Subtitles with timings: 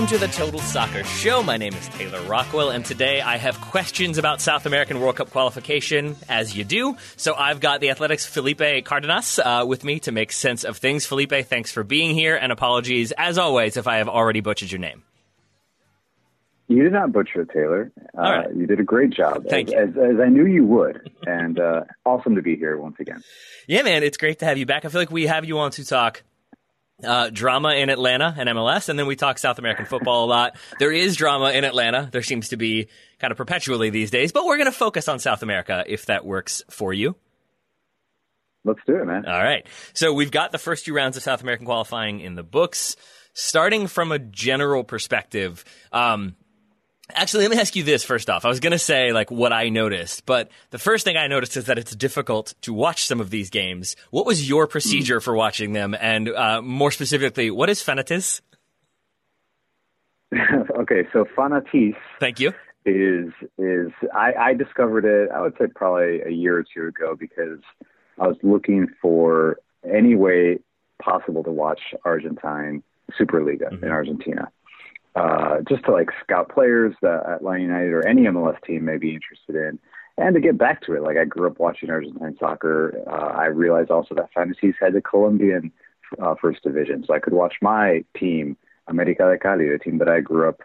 [0.00, 1.42] welcome to the Total Soccer Show.
[1.42, 5.28] My name is Taylor Rockwell, and today I have questions about South American World Cup
[5.30, 6.96] qualification, as you do.
[7.18, 11.04] So I've got the Athletic's Felipe Cardenas uh, with me to make sense of things.
[11.04, 14.78] Felipe, thanks for being here, and apologies, as always, if I have already butchered your
[14.78, 15.02] name.
[16.68, 17.92] You did not butcher it, Taylor.
[18.16, 18.56] Uh, right.
[18.56, 20.02] You did a great job, Thank as, you.
[20.02, 23.22] As, as I knew you would, and uh, awesome to be here once again.
[23.66, 24.86] Yeah, man, it's great to have you back.
[24.86, 26.22] I feel like we have you on to talk
[27.04, 30.56] uh, drama in Atlanta and MLS, and then we talk South American football a lot.
[30.78, 32.08] There is drama in Atlanta.
[32.10, 35.18] There seems to be kind of perpetually these days, but we're going to focus on
[35.18, 37.16] South America if that works for you.
[38.64, 39.24] Let's do it, man.
[39.26, 39.66] All right.
[39.94, 42.96] So we've got the first two rounds of South American qualifying in the books.
[43.32, 46.34] Starting from a general perspective, um,
[47.14, 48.44] Actually, let me ask you this first off.
[48.44, 51.56] I was going to say like what I noticed, but the first thing I noticed
[51.56, 53.96] is that it's difficult to watch some of these games.
[54.10, 55.94] What was your procedure for watching them?
[55.98, 58.40] And uh, more specifically, what is Fanatiz?
[60.78, 62.52] okay, so Fanatiz Thank you.
[62.84, 65.30] is is I, I discovered it.
[65.34, 67.58] I would say probably a year or two ago because
[68.18, 70.58] I was looking for any way
[71.02, 72.82] possible to watch Argentine
[73.18, 73.84] Superliga Mm-hmm.
[73.84, 74.50] in Argentina.
[75.16, 79.12] Uh, just to like scout players that Atlanta United or any MLS team may be
[79.12, 79.78] interested in,
[80.16, 81.02] and to get back to it.
[81.02, 83.02] Like I grew up watching Argentine soccer.
[83.10, 85.72] Uh, I realized also that Fanatiz had the Colombian
[86.20, 90.08] uh, first division, so I could watch my team, America de Cali, the team that
[90.08, 90.60] I grew up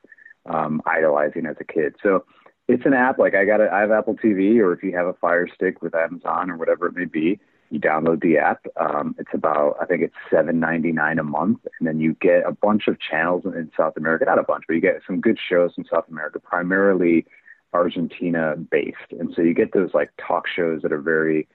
[0.46, 1.96] um, idolizing as a kid.
[2.04, 2.26] So
[2.68, 3.18] it's an app.
[3.18, 5.82] Like I got a, I have Apple TV, or if you have a Fire Stick
[5.82, 8.66] with Amazon or whatever it may be, you download the app.
[8.78, 12.46] Um, it's about I think it's seven ninety nine a month, and then you get
[12.46, 14.26] a bunch of channels in South America.
[14.26, 17.26] Not a bunch, but you get some good shows in South America, primarily
[17.74, 19.12] Argentina based.
[19.12, 21.48] And so you get those like talk shows that are very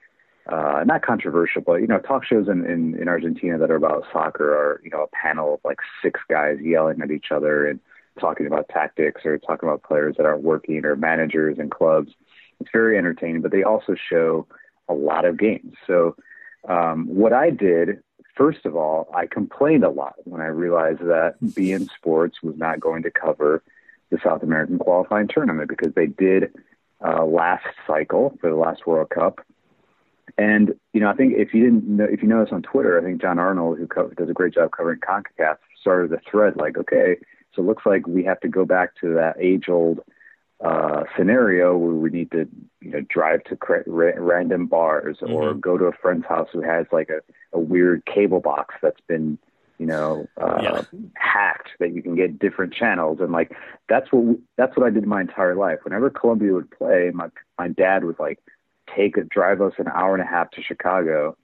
[0.47, 4.05] uh, not controversial, but you know, talk shows in, in, in Argentina that are about
[4.11, 7.79] soccer are, you know, a panel of like six guys yelling at each other and
[8.19, 12.11] talking about tactics or talking about players that aren't working or managers and clubs.
[12.59, 14.45] It's very entertaining, but they also show
[14.91, 15.73] a lot of games.
[15.87, 16.15] So
[16.67, 18.01] um, what I did,
[18.35, 22.79] first of all, I complained a lot when I realized that beIN Sports was not
[22.79, 23.63] going to cover
[24.09, 26.53] the South American qualifying tournament because they did
[27.03, 29.39] uh, last cycle for the last World Cup.
[30.37, 33.03] And you know, I think if you didn't know, if you notice on Twitter, I
[33.03, 36.77] think John Arnold, who co- does a great job covering Concacaf, started a thread like,
[36.77, 37.17] okay,
[37.53, 39.99] so it looks like we have to go back to that age-old
[40.63, 42.47] uh, scenario where we need to,
[42.81, 46.61] you know, drive to cra- ra- random bars or go to a friend's house who
[46.61, 47.19] has like a,
[47.57, 49.39] a weird cable box that's been,
[49.79, 50.81] you know, uh, Yeah.
[51.15, 53.55] hacked that you can get different channels and like
[53.89, 55.79] that's what we, that's what I did my entire life.
[55.83, 58.39] Whenever Colombia would play, my my dad would like
[58.95, 61.35] take a drive us an hour and a half to Chicago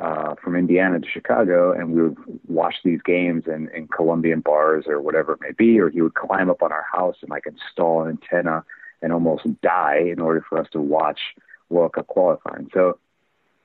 [0.00, 2.16] uh, from Indiana to Chicago, and we would
[2.48, 6.14] watch these games in, in Colombian bars or whatever it may be, or he would
[6.14, 8.64] climb up on our house and like install an antenna
[9.02, 11.20] and almost die in order for us to watch
[11.68, 12.68] World Cup qualifying.
[12.72, 12.98] So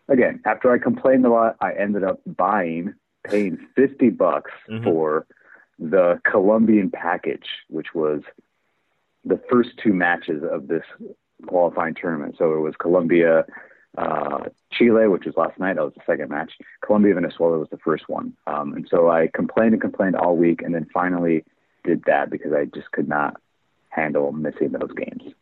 [0.09, 4.83] again, after I complained a lot, I ended up buying, paying fifty bucks Mhm.
[4.83, 5.25] for
[5.79, 8.21] the Colombian package, which was
[9.23, 10.83] the first two matches of this
[11.47, 12.35] qualifying tournament.
[12.37, 13.45] So it was Colombia,
[13.97, 15.75] uh, Chile, which was last night.
[15.75, 16.53] That was the second match.
[16.81, 18.33] Colombia, Venezuela was the first one.
[18.47, 21.43] Um, and so I complained and complained all week, and then finally
[21.83, 23.39] did that because I just could not
[23.89, 25.33] handle missing those games.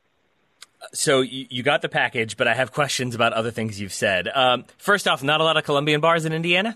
[0.93, 4.27] So you, you got the package, but I have questions about other things you've said.
[4.27, 6.75] Um, first off, not a lot of Colombian bars in Indiana.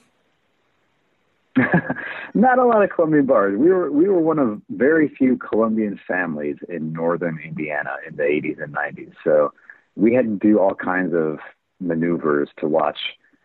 [2.33, 3.57] Not a lot of Colombian bars.
[3.57, 8.23] We were we were one of very few Colombian families in northern Indiana in the
[8.23, 9.11] 80s and 90s.
[9.23, 9.53] So
[9.95, 11.39] we had to do all kinds of
[11.79, 12.97] maneuvers to watch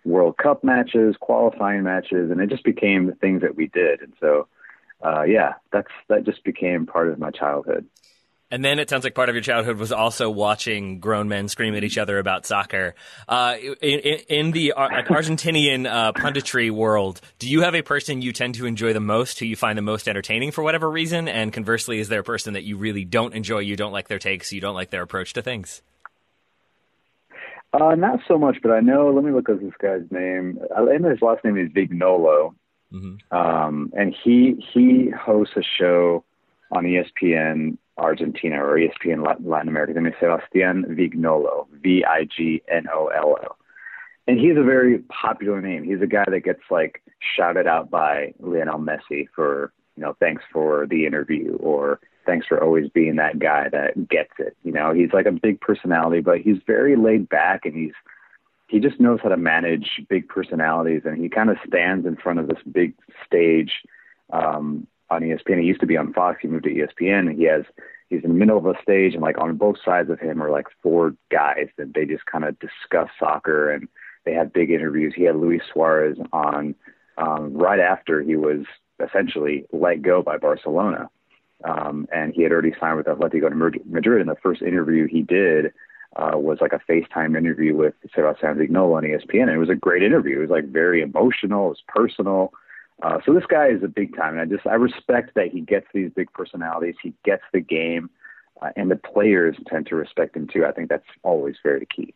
[0.04, 4.00] World Cup matches, qualifying matches, and it just became the things that we did.
[4.00, 4.48] And so,
[5.04, 7.86] uh, yeah, that's that just became part of my childhood.
[8.52, 11.74] And then it sounds like part of your childhood was also watching grown men scream
[11.74, 12.94] at each other about soccer.
[13.26, 13.98] Uh, in,
[14.28, 18.66] in, the Ar- Argentinian uh, punditry world, do you have a person you tend to
[18.66, 21.28] enjoy the most, who you find the most entertaining for whatever reason?
[21.28, 24.18] And conversely, is there a person that you really don't enjoy, you don't like their
[24.18, 25.80] takes, you don't like their approach to things?
[27.72, 29.10] Uh, not so much, but I know.
[29.10, 30.58] Let me look up this guy's name.
[30.76, 32.54] I know his last name is Vignolo,
[32.92, 33.19] Mhm.
[33.32, 36.22] um, and he he hosts a show
[36.70, 39.92] on ESPN Argentina or ESPN Latin, Latin America.
[39.94, 43.56] His name is Sebastian Vignolo, V I G N O L O,
[44.26, 45.82] and he's a very popular name.
[45.84, 50.42] He's a guy that gets like shouted out by Lionel Messi for you know thanks
[50.52, 54.56] for the interview or thanks for always being that guy that gets it.
[54.64, 57.94] You know, he's like a big personality, but he's very laid back and he's
[58.69, 62.38] he just knows how to manage big personalities and he kind of stands in front
[62.38, 62.94] of this big
[63.26, 63.72] stage
[64.32, 65.60] um on ESPN.
[65.60, 66.38] He used to be on Fox.
[66.40, 67.36] He moved to ESPN.
[67.36, 67.64] He has
[68.08, 70.50] he's in the middle of a stage, and like on both sides of him are
[70.50, 73.88] like four guys that they just kind of discuss soccer and
[74.24, 75.12] they have big interviews.
[75.16, 76.74] He had Luis Suarez on
[77.19, 78.64] um, right after he was
[79.04, 81.10] essentially let go by Barcelona.
[81.64, 84.20] Um, and he had already signed with Atletico Madrid.
[84.20, 85.72] And the first interview he did
[86.16, 89.42] uh, was like a FaceTime interview with Sebastian Vignolo on ESPN.
[89.42, 90.38] And it was a great interview.
[90.38, 91.66] It was like very emotional.
[91.66, 92.52] It was personal.
[93.02, 94.38] Uh, so this guy is a big time.
[94.38, 96.96] And I just, I respect that he gets these big personalities.
[97.02, 98.10] He gets the game.
[98.60, 100.64] Uh, and the players tend to respect him too.
[100.64, 102.14] I think that's always very key.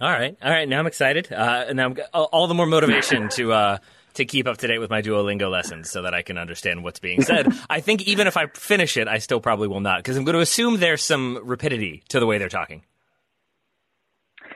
[0.00, 0.68] All right, all right.
[0.68, 1.32] Now I'm excited.
[1.32, 3.78] Uh, now I'm all the more motivation to uh,
[4.14, 6.98] to keep up to date with my Duolingo lessons so that I can understand what's
[6.98, 7.52] being said.
[7.70, 10.34] I think even if I finish it, I still probably will not because I'm going
[10.34, 12.82] to assume there's some rapidity to the way they're talking.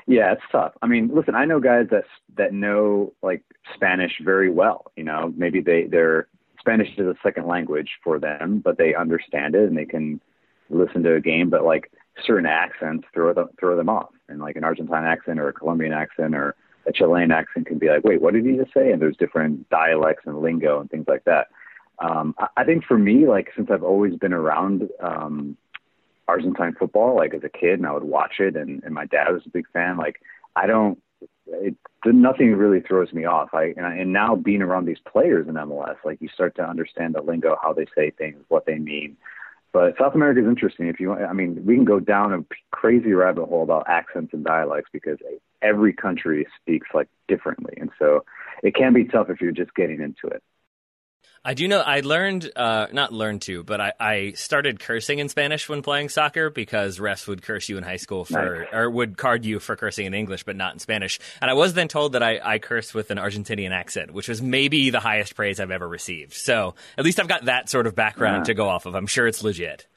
[0.07, 0.73] Yeah, it's tough.
[0.83, 2.05] I mean, listen, I know guys that
[2.37, 3.43] that know like
[3.75, 4.91] Spanish very well.
[4.97, 6.27] You know, maybe they they're
[6.59, 10.21] Spanish is a second language for them, but they understand it and they can
[10.71, 11.51] listen to a game.
[11.51, 11.93] But like
[12.27, 15.93] certain accents throw them throw them off, and like an Argentine accent or a Colombian
[15.93, 18.93] accent or a Chilean accent can be like, wait, what did he just say?
[18.93, 21.49] And there's different dialects and lingo and things like that.
[21.99, 25.57] Um, I, I think for me, like since I've always been around um,
[26.29, 29.31] Argentine football, like as a kid, and I would watch it, and, and my dad
[29.33, 29.97] was a big fan.
[29.97, 30.21] Like
[30.57, 31.01] I don't,
[31.47, 33.51] it, nothing really throws me off.
[33.53, 36.69] I and, I and now being around these players in MLS, like you start to
[36.69, 39.17] understand the lingo, how they say things, what they mean.
[39.73, 40.87] But South America is interesting.
[40.89, 44.35] If you, want, I mean, we can go down a crazy rabbit hole about accents
[44.35, 45.19] and dialects because
[45.63, 48.25] every country speaks like differently, and so
[48.63, 50.43] it can be tough if you're just getting into it.
[51.45, 55.29] I do know I learned, uh, not learned to, but I, I, started cursing in
[55.29, 58.69] Spanish when playing soccer because refs would curse you in high school for, nice.
[58.73, 61.19] or would card you for cursing in English, but not in Spanish.
[61.41, 64.41] And I was then told that I, I cursed with an Argentinian accent, which was
[64.41, 66.35] maybe the highest praise I've ever received.
[66.35, 68.45] So at least I've got that sort of background yeah.
[68.45, 68.95] to go off of.
[68.95, 69.89] I'm sure it's legit.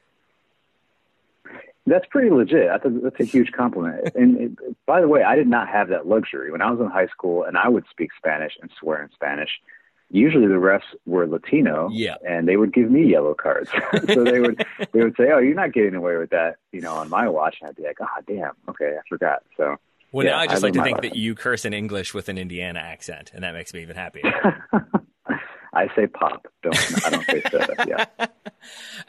[1.86, 2.69] That's pretty legit.
[2.69, 4.12] I think that's a huge compliment.
[4.15, 6.88] and it, by the way, I did not have that luxury when I was in
[6.88, 9.51] high school, and I would speak Spanish and swear in Spanish
[10.10, 12.16] usually the refs were Latino, yeah.
[12.28, 13.69] and they would give me yellow cards.
[14.13, 16.94] so they would they would say, "Oh, you're not getting away with that," you know,
[16.94, 19.75] on my watch, and I'd be like, "Ah, oh, damn, okay, I forgot." So.
[20.12, 21.10] Well, yeah, now I just I like to think lesson.
[21.10, 24.63] that you curse in English with an Indiana accent, and that makes me even happier.
[25.75, 26.48] I say pop.
[26.63, 27.86] Don't I don't say soda.
[27.86, 28.06] Yeah.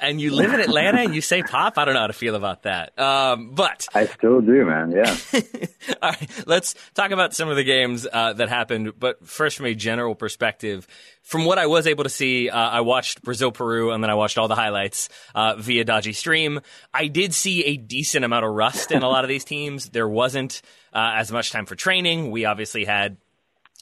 [0.01, 1.79] and you live in Atlanta and you say pop.
[1.79, 2.99] I don't know how to feel about that.
[2.99, 4.91] Um, but I still do, man.
[4.91, 5.17] Yeah.
[6.03, 6.43] All right.
[6.47, 8.99] Let's talk about some of the games uh, that happened.
[8.99, 10.89] But first, from a general perspective,
[11.23, 14.15] from what I was able to see, uh, I watched Brazil Peru and then I
[14.15, 16.61] watched all the highlights uh, via Dodgy Stream.
[16.93, 19.91] I did see a decent amount of rust in a lot of these teams.
[19.91, 20.63] There wasn't
[20.93, 22.33] uh, as much time for training.
[22.33, 23.19] We obviously had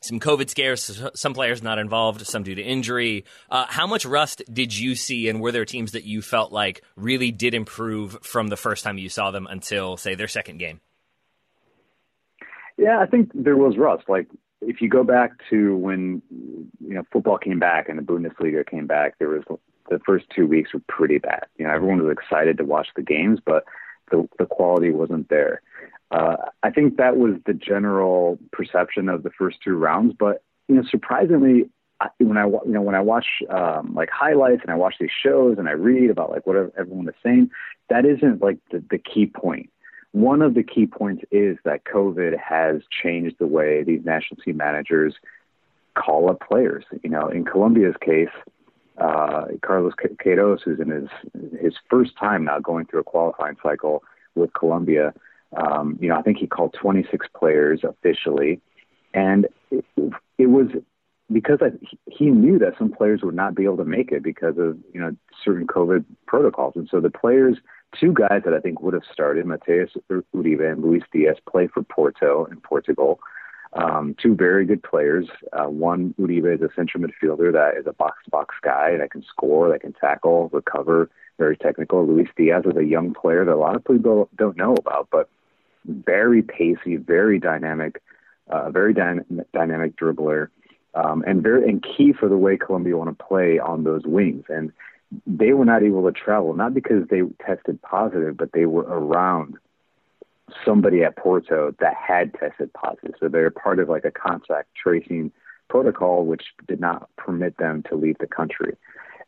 [0.05, 3.25] some COVID scares, some players not involved, some due to injury.
[3.51, 6.83] Uh, how much rust did you see, and were there teams that you felt like
[6.95, 10.81] really did improve from the first time you saw them until, say, their second game?
[12.77, 14.05] Yeah, I think there was rust.
[14.09, 14.29] Like
[14.61, 18.87] if you go back to when you know football came back and the Bundesliga came
[18.87, 19.45] back, there was
[19.89, 21.47] the first two weeks were pretty bad.
[21.57, 23.65] You know, everyone was excited to watch the games, but
[24.11, 25.63] the the quality wasn't there.
[26.11, 30.15] Uh, I think that was the general perception of the first two rounds.
[30.19, 31.71] But you know, surprisingly,
[32.19, 35.57] when I you know when I watch um, like highlights and I watch these shows
[35.59, 37.51] and I read about like what everyone is saying,
[37.89, 39.71] that isn't like the, the key point.
[40.13, 44.57] One of the key points is that COVID has changed the way these national team
[44.57, 45.15] managers
[45.95, 46.85] call up players.
[47.03, 48.29] You know, in Colombia's case,
[48.99, 49.95] uh, Carlos
[50.25, 51.09] Queiroz, who's in his
[51.61, 55.13] his first time now going through a qualifying cycle with Colombia,
[55.57, 58.61] um, you know, I think he called 26 players officially,
[59.13, 59.85] and it,
[60.39, 60.69] it was
[61.33, 61.71] because I,
[62.11, 65.01] he knew that some players would not be able to make it because of you
[65.01, 67.59] know certain COVID protocols, and so the players,
[67.99, 71.83] two guys that I think would have started, Mateus Uribe and Luis Diaz, play for
[71.83, 73.21] Porto in Portugal.
[73.75, 75.27] Um, two very good players.
[75.53, 79.69] Uh, one Uribe is a central midfielder that is a box-to-box guy that can score,
[79.69, 82.07] that can tackle, recover, very technical.
[82.07, 85.29] Luis Diaz is a young player that a lot of people don't know about, but
[85.87, 88.03] very pacey, very dynamic,
[88.49, 90.49] uh, very dy- dynamic dribbler,
[90.95, 94.45] um, and very and key for the way Colombia want to play on those wings.
[94.49, 94.73] And
[95.27, 99.57] they were not able to travel, not because they tested positive, but they were around
[100.65, 103.15] somebody at Porto that had tested positive.
[103.21, 105.33] So they're part of like a contact tracing
[105.69, 108.77] protocol, which did not permit them to leave the country.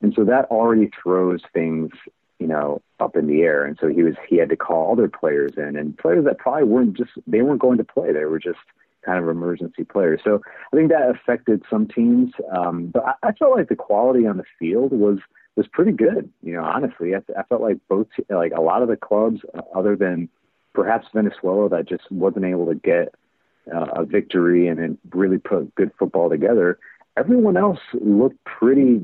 [0.02, 1.90] And so that already throws things
[2.38, 3.64] you know, up in the air.
[3.64, 6.64] And so he was he had to call other players in and players that probably
[6.64, 8.12] weren't just they weren't going to play.
[8.12, 8.58] They were just
[9.04, 10.20] kind of emergency players.
[10.24, 12.32] So I think that affected some teams.
[12.56, 15.18] Um, but I, I felt like the quality on the field was
[15.56, 16.30] was pretty good.
[16.42, 19.62] You know, honestly, I, I felt like both like a lot of the clubs, uh,
[19.74, 20.28] other than
[20.74, 23.14] perhaps Venezuela, that just wasn't able to get
[23.74, 26.78] uh, a victory and, and really put good football together.
[27.16, 29.00] Everyone else looked pretty,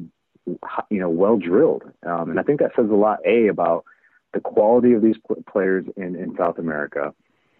[0.46, 3.20] you know, well drilled, um, and I think that says a lot.
[3.26, 3.84] A about
[4.32, 5.16] the quality of these
[5.50, 7.14] players in, in South America,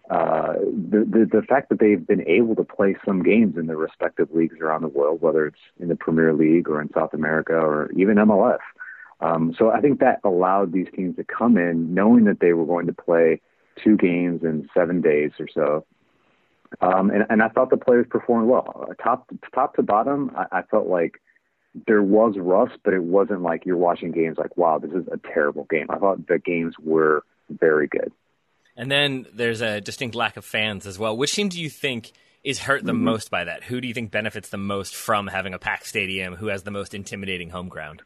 [0.09, 3.77] uh, the, the the fact that they've been able to play some games in their
[3.77, 7.53] respective leagues around the world, whether it's in the Premier League or in South America
[7.53, 8.59] or even MLS.
[9.21, 12.65] Um, so I think that allowed these teams to come in knowing that they were
[12.65, 13.39] going to play
[13.81, 15.85] two games in seven days or so.
[16.81, 18.89] Um, and, and I thought the players performed well.
[19.01, 21.21] Top top to bottom, I, I felt like
[21.87, 25.17] there was rust, but it wasn't like you're watching games like, wow, this is a
[25.17, 25.87] terrible game.
[25.89, 28.11] I thought the games were very good.
[28.75, 31.15] And then there's a distinct lack of fans as well.
[31.15, 32.11] Which team do you think
[32.43, 33.03] is hurt the mm-hmm.
[33.03, 33.63] most by that?
[33.63, 36.35] Who do you think benefits the most from having a packed stadium?
[36.35, 38.01] Who has the most intimidating home ground?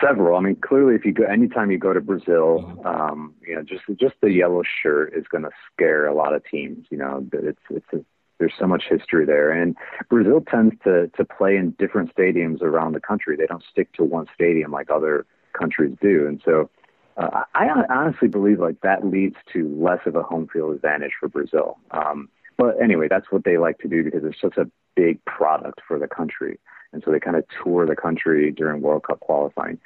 [0.00, 0.36] Several.
[0.36, 2.86] I mean, clearly, if you go anytime you go to Brazil, mm-hmm.
[2.86, 6.44] um, you know, just just the yellow shirt is going to scare a lot of
[6.44, 6.86] teams.
[6.90, 8.04] You know, it's it's a,
[8.40, 9.76] there's so much history there, and
[10.08, 13.36] Brazil tends to to play in different stadiums around the country.
[13.36, 16.68] They don't stick to one stadium like other countries do, and so
[17.16, 21.28] uh, I honestly believe like that leads to less of a home field advantage for
[21.28, 21.78] Brazil.
[21.92, 25.80] Um, but anyway, that's what they like to do because it's such a big product
[25.86, 26.58] for the country,
[26.92, 29.78] and so they kind of tour the country during World Cup qualifying.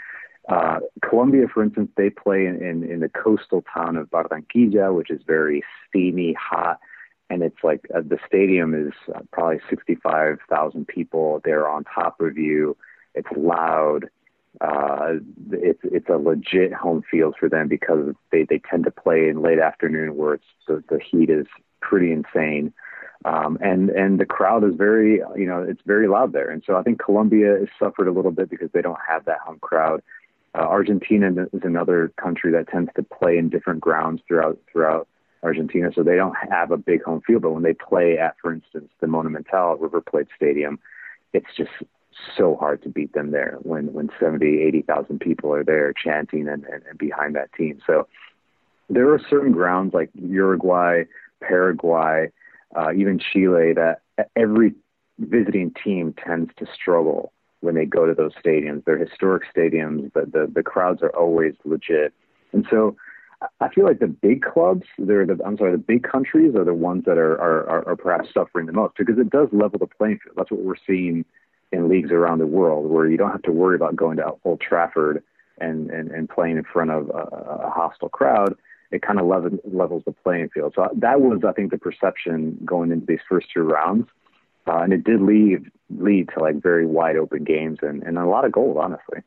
[0.49, 5.11] Uh, Colombia, for instance, they play in, in, in the coastal town of Barranquilla, which
[5.11, 6.79] is very steamy, hot,
[7.31, 11.41] and it's like uh, the stadium is uh, probably 65,000 people.
[11.45, 12.77] They're on top of you.
[13.15, 14.11] It's loud
[14.61, 15.15] uh,
[15.51, 19.43] it's it's a legit home field for them because they they tend to play in
[19.43, 21.47] late afternoon where it's the, the heat is
[21.81, 22.73] pretty insane.
[23.25, 26.77] Um, and and the crowd is very you know it's very loud there, and so
[26.77, 30.03] I think Colombia has suffered a little bit because they don't have that home crowd.
[30.55, 35.09] Uh, Argentina is another country that tends to play in different grounds throughout throughout
[35.45, 37.43] Argentina, so they don't have a big home field.
[37.43, 40.79] But when they play at, for instance, the Monumental River Plate Stadium,
[41.33, 41.71] it's just
[42.37, 46.65] so hard to beat them there when when 70, 80,000 people are there chanting and,
[46.65, 47.81] and, and behind that team.
[47.87, 48.09] So
[48.89, 51.05] there are certain grounds like Uruguay,
[51.41, 52.31] Paraguay,
[52.75, 54.01] uh, even Chile that
[54.37, 54.75] every
[55.19, 58.85] visiting team tends to struggle when they go to those stadiums.
[58.85, 62.15] They're historic stadiums, but the the crowds are always legit.
[62.53, 62.97] And so
[63.61, 66.75] I feel like the big clubs, they're the I'm sorry, the big countries are the
[66.75, 70.19] ones that are are, are perhaps suffering the most because it does level the playing
[70.23, 70.37] field.
[70.37, 71.25] That's what we're seeing
[71.73, 74.61] in leagues around the world where you don't have to worry about going to Old
[74.61, 75.23] Trafford
[75.59, 78.55] and, and, and playing in front of a, a hostile crowd.
[78.91, 80.75] It kind of level, levels the playing field.
[80.77, 84.07] So that was, I think, the perception going into these first two rounds.
[84.67, 88.27] Uh, and it did lead lead to like very wide open games and, and a
[88.27, 89.19] lot of goals, honestly.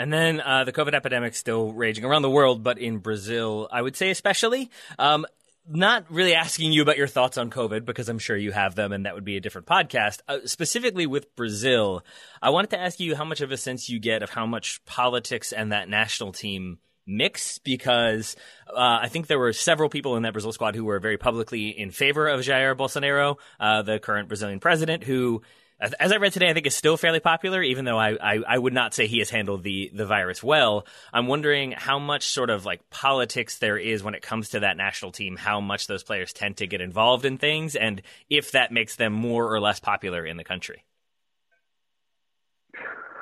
[0.00, 3.82] And then uh, the COVID epidemic still raging around the world, but in Brazil, I
[3.82, 4.70] would say especially.
[4.98, 5.26] Um,
[5.68, 8.92] not really asking you about your thoughts on COVID because I'm sure you have them
[8.92, 10.20] and that would be a different podcast.
[10.26, 12.02] Uh, specifically with Brazil,
[12.40, 14.82] I wanted to ask you how much of a sense you get of how much
[14.86, 18.36] politics and that national team mix because
[18.68, 21.68] uh, I think there were several people in that Brazil squad who were very publicly
[21.68, 25.42] in favor of Jair Bolsonaro, uh, the current Brazilian president, who
[25.80, 28.58] as I read today, I think is still fairly popular, even though I, I, I,
[28.58, 30.86] would not say he has handled the, the virus well.
[31.12, 34.76] I'm wondering how much sort of like politics there is when it comes to that
[34.76, 38.72] national team, how much those players tend to get involved in things, and if that
[38.72, 40.84] makes them more or less popular in the country.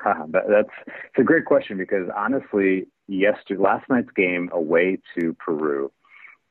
[0.05, 5.91] That's it's a great question because honestly, yesterday last night's game away to Peru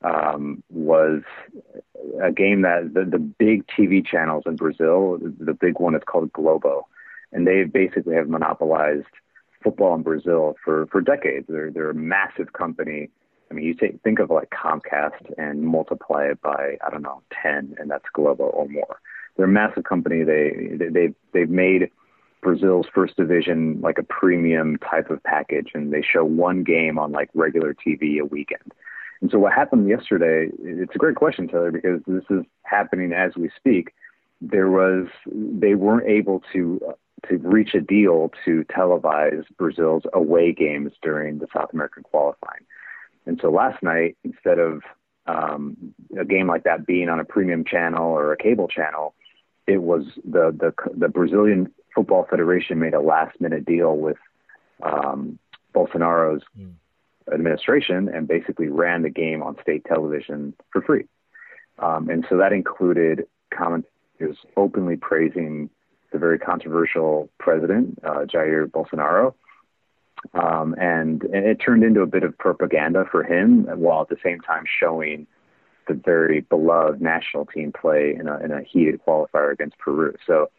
[0.03, 1.23] um, was
[2.23, 6.33] a game that the, the big TV channels in Brazil, the big one is called
[6.33, 6.87] Globo,
[7.33, 9.07] and they basically have monopolized
[9.63, 11.47] football in Brazil for, for decades.
[11.49, 13.11] They're, they're a massive company.
[13.51, 17.23] I mean, you take, think of like Comcast and multiply it by, I don't know,
[17.43, 19.01] 10, and that's Globo or more.
[19.37, 20.23] They're a massive company.
[20.23, 21.91] They, they, they've, they've made
[22.43, 27.13] Brazil's first division like a premium type of package, and they show one game on
[27.13, 28.73] like regular TV a weekend.
[29.21, 33.33] And so what happened yesterday, it's a great question, Taylor, because this is happening as
[33.37, 33.93] we speak.
[34.41, 36.81] There was, they weren't able to,
[37.29, 42.65] to reach a deal to televise Brazil's away games during the South American qualifying.
[43.27, 44.83] And so last night, instead of
[45.27, 45.77] um,
[46.19, 49.15] a game like that being on a premium channel or a cable channel,
[49.67, 54.17] it was the, the, the Brazilian Football Federation made a last minute deal with
[54.83, 55.39] um,
[55.75, 56.73] Bolsonaro's mm
[57.33, 61.05] administration and basically ran the game on state television for free.
[61.79, 65.71] Um, and so that included commentators openly praising
[66.13, 69.35] the very controversial president, uh, Jair Bolsonaro.
[70.35, 74.17] Um, and, and it turned into a bit of propaganda for him, while at the
[74.23, 75.27] same time showing
[75.87, 80.15] the very beloved national team play in a, in a heated qualifier against Peru.
[80.27, 80.51] So,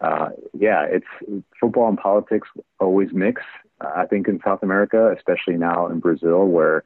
[0.00, 2.48] uh, yeah, it's football and politics
[2.80, 3.42] always mix.
[3.82, 6.84] Uh, I think in South America, especially now in Brazil, where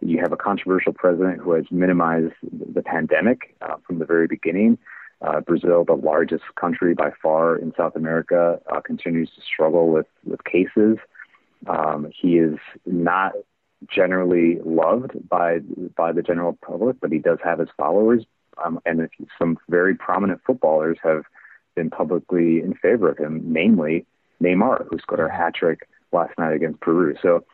[0.00, 4.78] you have a controversial president who has minimized the pandemic uh, from the very beginning.
[5.22, 10.06] Uh, Brazil, the largest country by far in South America, uh, continues to struggle with
[10.24, 10.98] with cases.
[11.66, 13.32] Um, he is not
[13.88, 15.60] generally loved by
[15.96, 18.24] by the general public, but he does have his followers,
[18.62, 19.08] um, and
[19.38, 21.22] some very prominent footballers have
[21.74, 24.06] been publicly in favor of him, namely
[24.42, 27.14] Neymar, who scored a hat trick last night against Peru.
[27.20, 27.44] So,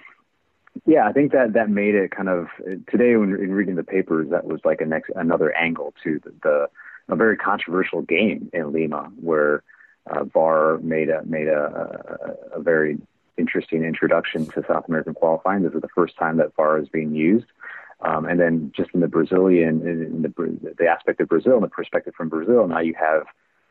[0.86, 2.46] yeah, I think that that made it kind of
[2.88, 6.32] today when in reading the papers, that was like a next another angle to the,
[6.42, 6.68] the
[7.08, 9.64] a very controversial game in Lima where
[10.08, 12.98] uh, VAR made a made a, a, a very
[13.36, 15.62] interesting introduction to South American qualifying.
[15.62, 17.46] This is the first time that VAR is being used.
[18.02, 21.68] Um, and then just in the Brazilian, in the, the aspect of Brazil, and the
[21.68, 23.24] perspective from Brazil, now you have,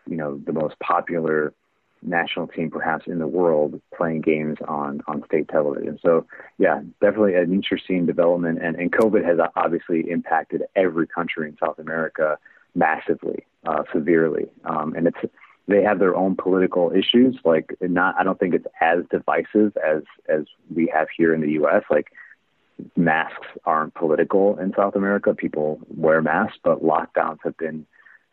[0.08, 1.54] you know, the most popular
[2.02, 6.00] national team perhaps in the world playing games on on state television.
[6.04, 6.26] So
[6.58, 8.60] yeah, definitely an interesting development.
[8.62, 12.38] And, and COVID has obviously impacted every country in South America
[12.76, 14.48] massively, uh, severely.
[14.64, 15.18] Um, and it's
[15.68, 17.38] they have their own political issues.
[17.46, 21.52] Like not, I don't think it's as divisive as as we have here in the
[21.52, 21.84] U.S.
[21.90, 22.08] Like
[22.96, 25.34] masks aren't political in South America.
[25.34, 27.86] People wear masks, but lockdowns have been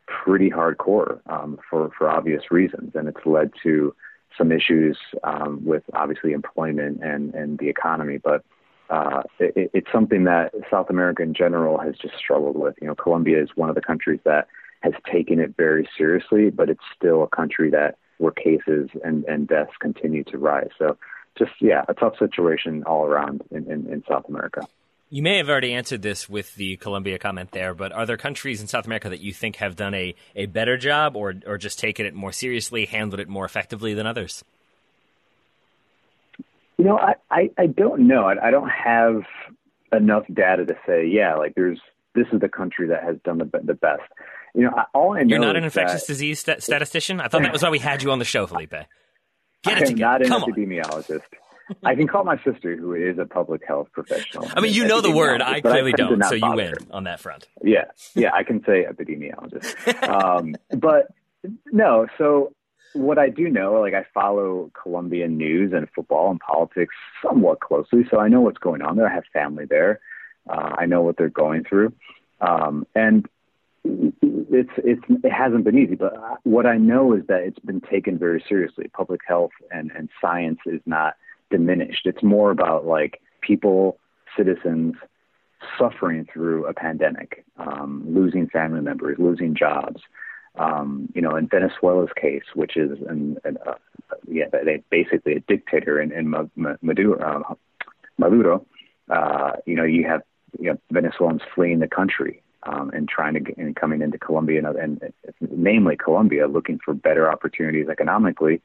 [0.07, 3.95] pretty hardcore um, for for obvious reasons, and it's led to
[4.37, 8.19] some issues um, with obviously employment and and the economy.
[8.19, 8.45] But
[8.91, 12.75] uh, it, it's something that South America in general has just struggled with.
[12.81, 14.47] You know, Colombia is one of the countries that
[14.81, 19.49] has taken it very seriously, but it's still a country that where cases and, and
[19.49, 20.71] deaths continue to rise.
[20.79, 20.97] So
[21.37, 24.67] just, yeah, a tough situation all around in, in, in South America.
[25.09, 28.61] You may have already answered this with the Colombia comment there, but are there countries
[28.61, 31.79] in South America that you think have done a, a better job or, or just
[31.79, 34.43] taken it more seriously, handled it more effectively than others?
[36.77, 38.25] You know, I, I, I don't know.
[38.25, 39.23] I, I don't have
[39.93, 41.81] enough data to say, yeah, like there's
[42.15, 44.03] this is the country that has done the, the best.
[44.55, 47.21] You know, all I know You're not an infectious that, disease st- statistician.
[47.21, 48.71] I thought that was why we had you on the show, Felipe.
[48.71, 48.85] Get
[49.65, 49.99] it I'm together.
[49.99, 51.21] not an Come epidemiologist.
[51.83, 54.49] I can call my sister, who is a public health professional.
[54.55, 55.43] I mean, you know the word.
[55.43, 56.77] I clearly I don't, so you win her.
[56.91, 57.49] on that front.
[57.63, 60.09] Yeah, yeah, I can say epidemiologist.
[60.09, 61.09] um, but
[61.73, 62.53] no, so
[62.93, 68.07] what I do know, like I follow Colombian news and football and politics somewhat closely,
[68.11, 69.09] so I know what's going on there.
[69.09, 70.01] I have family there.
[70.49, 71.93] Uh, I know what they're going through,
[72.41, 73.29] um, and
[73.85, 78.19] it's it's it hasn't been easy, but what I know is that it's been taken
[78.19, 78.89] very seriously.
[78.93, 81.17] Public health and and science is not
[81.51, 82.07] diminished.
[82.07, 83.99] It's more about like people,
[84.37, 84.95] citizens
[85.79, 90.03] suffering through a pandemic, um, losing family members, losing jobs.
[90.59, 93.75] Um, you know, in Venezuela's case, which is an, an uh,
[94.27, 96.31] yeah, they basically a dictator in, in
[96.81, 97.55] Maduro, uh,
[98.17, 98.65] Maduro.
[99.11, 100.23] Uh, you know, you have
[100.59, 104.59] you know, Venezuelans fleeing the country um, and trying to get, and coming into Colombia
[104.59, 105.13] and, and, and
[105.51, 108.63] namely Colombia, looking for better opportunities economically.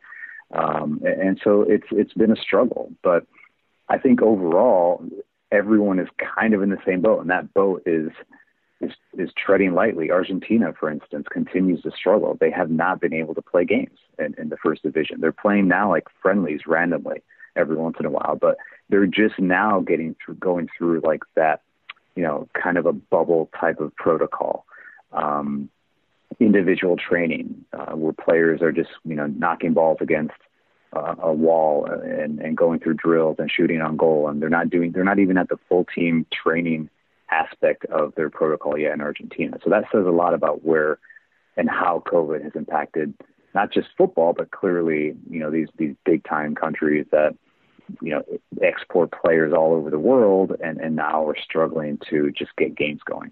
[0.54, 3.26] Um, and so it's it's been a struggle, but
[3.90, 5.04] I think overall
[5.52, 8.10] everyone is kind of in the same boat, and that boat is
[8.82, 10.12] is is treading lightly.
[10.12, 12.38] Argentina, for instance, continues to struggle.
[12.40, 15.22] They have not been able to play games in, in the first division.
[15.22, 17.22] They're playing now like friendlies randomly
[17.56, 18.58] every once in a while, but
[18.90, 21.62] they're just now getting through going through like that
[22.16, 24.66] you know, kind of a bubble type of protocol.
[25.14, 25.70] Um,
[26.41, 30.34] individual training uh, where players are just, you know, knocking balls against
[30.93, 34.27] uh, a wall and, and going through drills and shooting on goal.
[34.27, 36.89] And they're not doing, they're not even at the full team training
[37.30, 39.58] aspect of their protocol yet in Argentina.
[39.63, 40.99] So that says a lot about where
[41.56, 43.13] and how COVID has impacted
[43.54, 47.36] not just football, but clearly, you know, these, these big time countries that,
[48.01, 48.23] you know
[48.62, 53.01] export players all over the world, and and now we're struggling to just get games
[53.06, 53.32] going.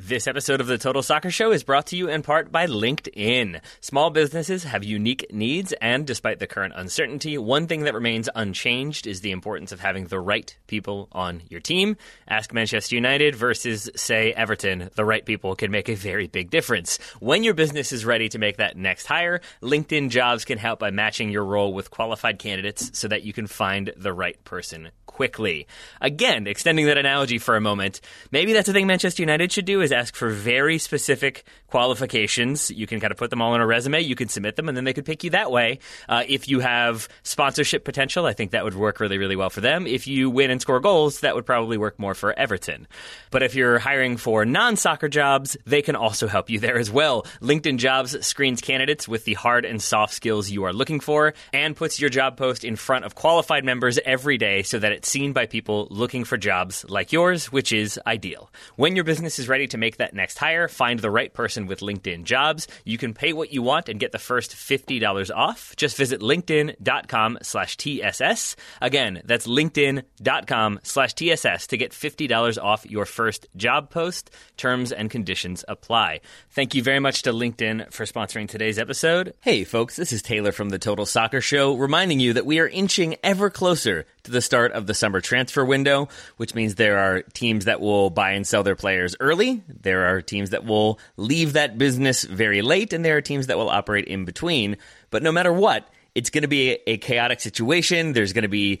[0.00, 3.60] This episode of the Total Soccer Show is brought to you in part by LinkedIn.
[3.80, 9.08] Small businesses have unique needs, and despite the current uncertainty, one thing that remains unchanged
[9.08, 11.96] is the importance of having the right people on your team.
[12.28, 14.88] Ask Manchester United versus, say, Everton.
[14.94, 17.00] The right people can make a very big difference.
[17.18, 20.92] When your business is ready to make that next hire, LinkedIn Jobs can help by
[20.92, 25.66] matching your role with qualified candidates so that you can find the right person quickly.
[26.00, 28.00] Again, extending that analogy for a moment,
[28.30, 32.70] maybe that's the thing Manchester United should do is ask for very specific qualifications.
[32.70, 34.76] You can kind of put them all in a resume, you can submit them, and
[34.76, 35.80] then they could pick you that way.
[36.08, 39.60] Uh, if you have sponsorship potential, I think that would work really, really well for
[39.60, 39.88] them.
[39.88, 42.86] If you win and score goals, that would probably work more for Everton.
[43.32, 46.92] But if you're hiring for non soccer jobs, they can also help you there as
[46.92, 47.26] well.
[47.42, 51.74] LinkedIn Jobs screens candidates with the hard and soft skills you are looking for and
[51.74, 55.32] puts your job post in front of qualified members every day so that it's seen
[55.32, 58.50] by people looking for jobs like yours, which is ideal.
[58.76, 61.80] When your business is ready to make that next hire, find the right person with
[61.80, 62.68] LinkedIn Jobs.
[62.84, 65.74] You can pay what you want and get the first $50 off.
[65.76, 68.56] Just visit linkedin.com slash TSS.
[68.80, 74.30] Again, that's linkedin.com slash TSS to get $50 off your first job post.
[74.56, 76.20] Terms and conditions apply.
[76.50, 79.34] Thank you very much to LinkedIn for sponsoring today's episode.
[79.40, 82.68] Hey folks, this is Taylor from the Total Soccer Show reminding you that we are
[82.68, 87.64] inching ever closer the start of the summer transfer window, which means there are teams
[87.64, 89.62] that will buy and sell their players early.
[89.68, 93.58] There are teams that will leave that business very late, and there are teams that
[93.58, 94.76] will operate in between.
[95.10, 98.12] But no matter what, it's going to be a, chaotic situation.
[98.12, 98.80] There's going to be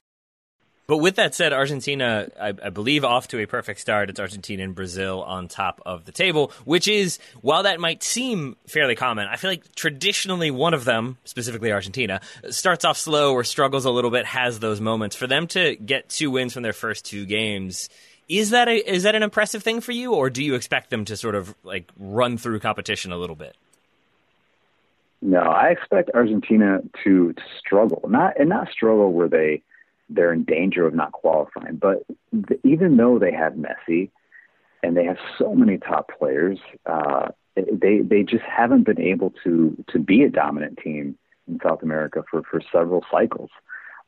[0.87, 4.09] But with that said, Argentina, I, I, believe, off to a perfect start.
[4.09, 8.57] It's Argentina and Brazil on top of the table, which is, while that might seem
[8.68, 12.20] fairly common, I feel like traditionally one of them, specifically Argentina,
[12.51, 15.16] starts off slow or struggles a little bit, has those moments.
[15.16, 17.88] For them to get two wins from their first two games,
[18.29, 21.05] is that a, is that an impressive thing for you, or do you expect them
[21.07, 23.57] to sort of like run through competition a little bit?
[25.20, 29.62] No, I expect Argentina to, to struggle, not and not struggle where they
[30.08, 31.76] they're in danger of not qualifying.
[31.76, 32.04] But
[32.64, 34.10] even though they have Messi
[34.82, 39.76] and they have so many top players, uh, they they just haven't been able to
[39.88, 41.16] to be a dominant team
[41.48, 43.50] in South America for for several cycles.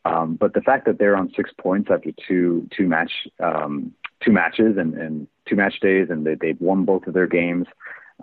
[0.04, 3.92] Um, but the fact that they're on six points after two two match um,
[4.24, 7.66] two matches and, and two match days, and they they've won both of their games.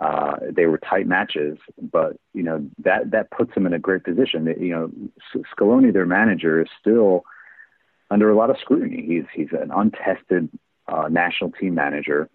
[0.00, 4.04] Uh, they were tight matches, but you know that that puts them in a great
[4.04, 4.46] position.
[4.60, 7.24] You know, Scaloni, their manager, is still
[8.10, 9.04] under a lot of scrutiny.
[9.06, 10.48] He's he's an untested
[10.88, 12.28] uh, national team manager,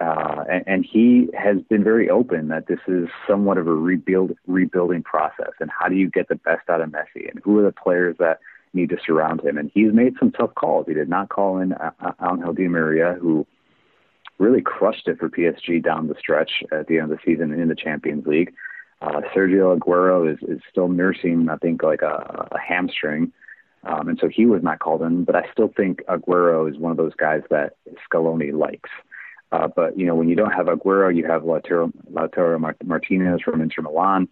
[0.00, 4.32] uh, and, and he has been very open that this is somewhat of a rebuild
[4.46, 5.52] rebuilding process.
[5.60, 7.30] And how do you get the best out of Messi?
[7.30, 8.40] And who are the players that
[8.72, 9.56] need to surround him?
[9.56, 10.86] And he's made some tough calls.
[10.88, 11.74] He did not call in
[12.20, 13.46] Angel Di Maria, who
[14.38, 17.68] really crushed it for PSG down the stretch at the end of the season in
[17.68, 18.52] the Champions League.
[19.00, 23.32] Uh, Sergio Aguero is, is still nursing, I think, like a, a hamstring.
[23.86, 26.90] Um, and so he was not called in, but I still think Aguero is one
[26.90, 27.76] of those guys that
[28.10, 28.90] Scaloni likes.
[29.52, 33.60] Uh, but, you know, when you don't have Aguero, you have Lautaro, Lautaro Martinez from
[33.60, 34.26] Inter Milan,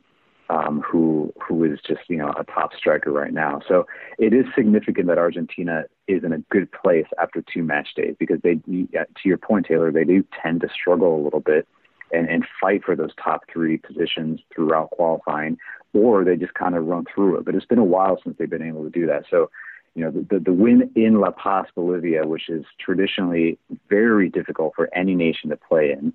[0.48, 3.60] um, who who is just, you know, a top striker right now.
[3.68, 3.86] So
[4.18, 8.40] it is significant that Argentina is in a good place after two match days because
[8.42, 11.68] they, to your point, Taylor, they do tend to struggle a little bit
[12.10, 15.56] and, and fight for those top three positions throughout qualifying
[15.94, 17.44] or they just kind of run through it.
[17.44, 19.24] But it's been a while since they've been able to do that.
[19.30, 19.50] So,
[19.94, 24.72] you know, the, the, the win in La Paz, Bolivia, which is traditionally very difficult
[24.74, 26.12] for any nation to play in.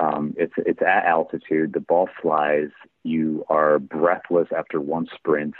[0.00, 1.72] Um, it's it's at altitude.
[1.72, 2.70] The ball flies.
[3.04, 5.54] You are breathless after one sprint,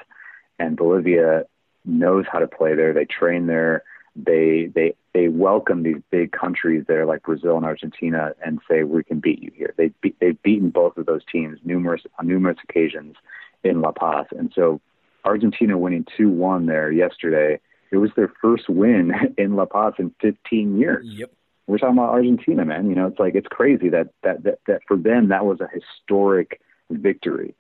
[0.59, 1.45] and Bolivia
[1.85, 2.93] knows how to play there.
[2.93, 3.85] They train there.
[4.17, 8.83] They they they welcome these big countries that are like Brazil and Argentina and say
[8.83, 9.75] we can beat you here.
[9.77, 13.17] They be, they've beaten both of those teams numerous on numerous occasions
[13.65, 14.27] in La Paz.
[14.31, 14.81] And so
[15.25, 20.15] Argentina winning 2 1 there yesterday, it was their first win in La Paz in
[20.21, 21.07] 15 years.
[21.09, 21.31] Yep.
[21.67, 22.89] We're talking about Argentina, man.
[22.89, 25.69] You know, it's like, it's crazy that, that, that, that for them, that was a
[25.73, 27.55] historic victory.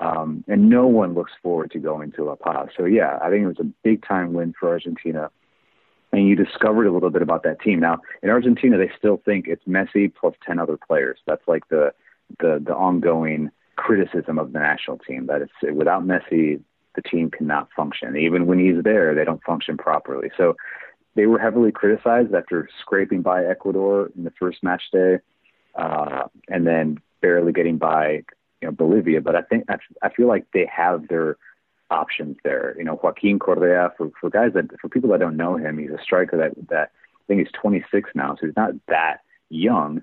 [0.00, 2.68] Um, and no one looks forward to going to La Paz.
[2.76, 5.30] So, yeah, I think it was a big time win for Argentina.
[6.12, 7.78] And you discovered a little bit about that team.
[7.78, 11.18] Now, in Argentina, they still think it's Messi plus 10 other players.
[11.26, 11.92] That's like the,
[12.40, 16.60] the, the ongoing criticism of the national team that it's without Messi,
[16.94, 18.16] the team cannot function.
[18.16, 20.30] Even when he's there, they don't function properly.
[20.36, 20.56] So
[21.14, 25.18] they were heavily criticized after scraping by Ecuador in the first match day,
[25.74, 28.22] uh, and then barely getting by
[28.60, 29.20] you know Bolivia.
[29.20, 29.64] But I think
[30.02, 31.36] I feel like they have their
[31.90, 32.74] options there.
[32.78, 35.90] You know, Joaquin Correa for for guys that for people that don't know him, he's
[35.90, 40.02] a striker that that I think he's 26 now, so he's not that young.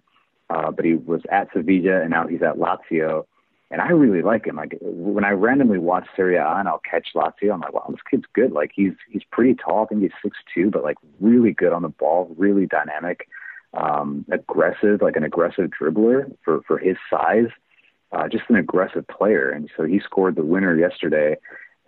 [0.49, 3.25] Uh, but he was at Sevilla and now he's at Lazio
[3.71, 4.55] and I really like him.
[4.55, 7.99] Like when I randomly watch Serie A and I'll catch Lazio, I'm like, wow, this
[8.09, 8.51] kid's good.
[8.51, 9.83] Like he's he's pretty tall.
[9.83, 13.27] I think he's six two, but like really good on the ball, really dynamic,
[13.73, 17.49] um, aggressive, like an aggressive dribbler for for his size.
[18.11, 21.37] Uh, just an aggressive player, and so he scored the winner yesterday.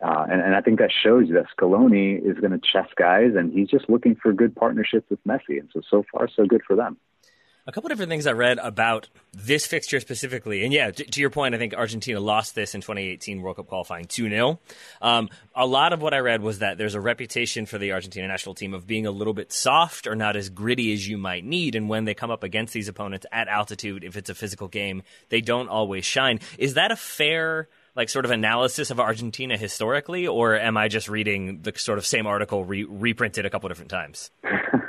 [0.03, 3.31] Uh, and, and I think that shows you that Scaloni is going to chess guys,
[3.35, 5.59] and he's just looking for good partnerships with Messi.
[5.59, 6.97] And so, so far, so good for them
[7.71, 10.65] a couple different things I read about this fixture specifically.
[10.65, 13.67] And yeah, to, to, your point, I think Argentina lost this in 2018 World Cup
[13.67, 14.59] qualifying 2 0.
[15.01, 18.27] Um, a lot of what I read was that there's a reputation for the Argentina
[18.27, 21.45] national team of being a little bit soft or not as gritty as you might
[21.45, 21.75] need.
[21.75, 25.03] And when they come up against these opponents at altitude, if it's a physical game,
[25.29, 26.41] they don't always shine.
[26.57, 31.07] Is that a fair like sort of analysis of Argentina historically, or am I just
[31.07, 34.29] reading the sort of same article re- reprinted a couple different times?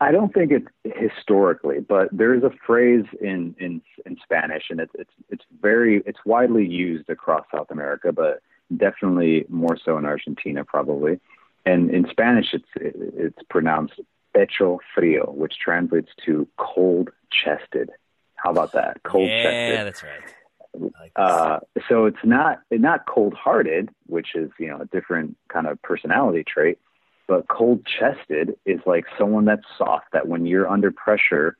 [0.00, 4.78] I don't think it's historically, but there is a phrase in, in in Spanish, and
[4.80, 8.40] it's it's it's very it's widely used across South America, but
[8.76, 11.18] definitely more so in Argentina, probably.
[11.64, 14.00] And in Spanish, it's it's pronounced
[14.36, 17.90] pecho frío, which translates to cold chested.
[18.34, 19.02] How about that?
[19.02, 19.74] Cold chested.
[19.74, 20.92] Yeah, that's right.
[21.00, 25.66] Like uh, so it's not not cold hearted, which is you know a different kind
[25.66, 26.78] of personality trait
[27.26, 31.56] but cold chested is like someone that's soft, that when you're under pressure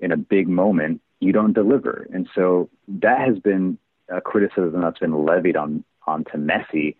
[0.00, 2.08] in a big moment, you don't deliver.
[2.12, 3.78] And so that has been
[4.08, 6.96] a criticism that's been levied on onto Messi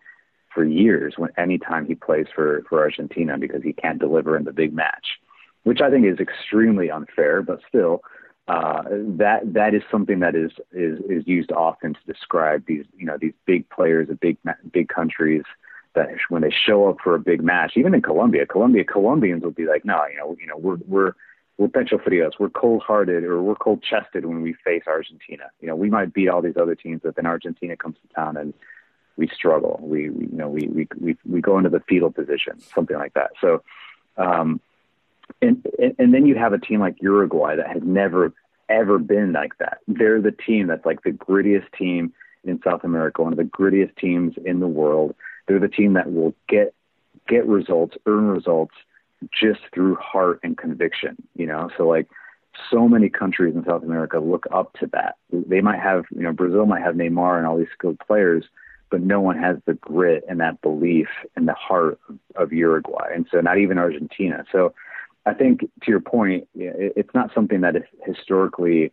[0.53, 4.53] for years when anytime he plays for, for Argentina because he can't deliver in the
[4.53, 5.07] big match,
[5.63, 8.03] which I think is extremely unfair, but still
[8.49, 8.83] uh,
[9.19, 13.19] that that is something that is, is is used often to describe these you know
[13.21, 14.39] these big players of big
[14.73, 15.43] big countries
[15.95, 19.51] that when they show up for a big match, even in Colombia, Colombia Colombians will
[19.51, 21.13] be like, no, you know, you know, we're we're
[21.57, 25.51] we're pecho frios, we're cold hearted or we're cold chested when we face Argentina.
[25.61, 28.37] You know, we might beat all these other teams, but then Argentina comes to town
[28.37, 28.55] and
[29.17, 29.79] we struggle.
[29.83, 33.15] We, we you know we, we we we go into the fetal position, something like
[33.15, 33.33] that.
[33.41, 33.63] So,
[34.17, 34.61] um,
[35.43, 35.67] and
[35.99, 38.33] and then you have a team like Uruguay that has never
[38.69, 39.79] ever been like that.
[39.89, 42.13] They're the team that's like the grittiest team
[42.45, 45.15] in South America, one of the grittiest teams in the world.
[45.49, 46.75] They're the team that will get
[47.27, 48.75] get results, earn results
[49.33, 51.71] just through heart and conviction, you know?
[51.77, 52.09] So like
[52.71, 55.17] so many countries in South America look up to that.
[55.31, 58.45] They might have, you know, Brazil might have Neymar and all these skilled players,
[58.91, 62.01] but no one has the grit and that belief and the heart
[62.37, 63.11] of Uruguay.
[63.15, 64.45] And so not even Argentina.
[64.51, 64.75] So
[65.27, 68.93] I think to your point, it's not something that is historically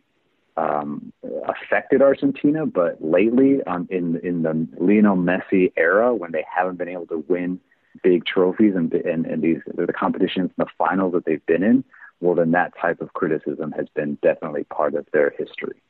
[0.56, 1.12] um,
[1.46, 6.88] affected Argentina, but lately, um, in in the Lionel Messi era, when they haven't been
[6.88, 7.60] able to win
[8.02, 11.84] big trophies and and, and these the competitions and the finals that they've been in,
[12.20, 15.82] well, then that type of criticism has been definitely part of their history.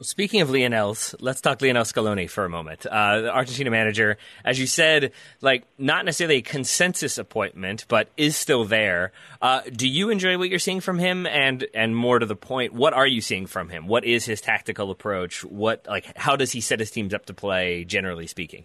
[0.00, 2.84] Speaking of Lionel's, let's talk Lionel Scaloni for a moment.
[2.84, 8.36] Uh, the Argentina manager, as you said, like not necessarily a consensus appointment, but is
[8.36, 9.12] still there.
[9.40, 11.26] Uh, do you enjoy what you're seeing from him?
[11.26, 13.86] And and more to the point, what are you seeing from him?
[13.86, 15.44] What is his tactical approach?
[15.44, 17.84] What like how does he set his teams up to play?
[17.84, 18.64] Generally speaking.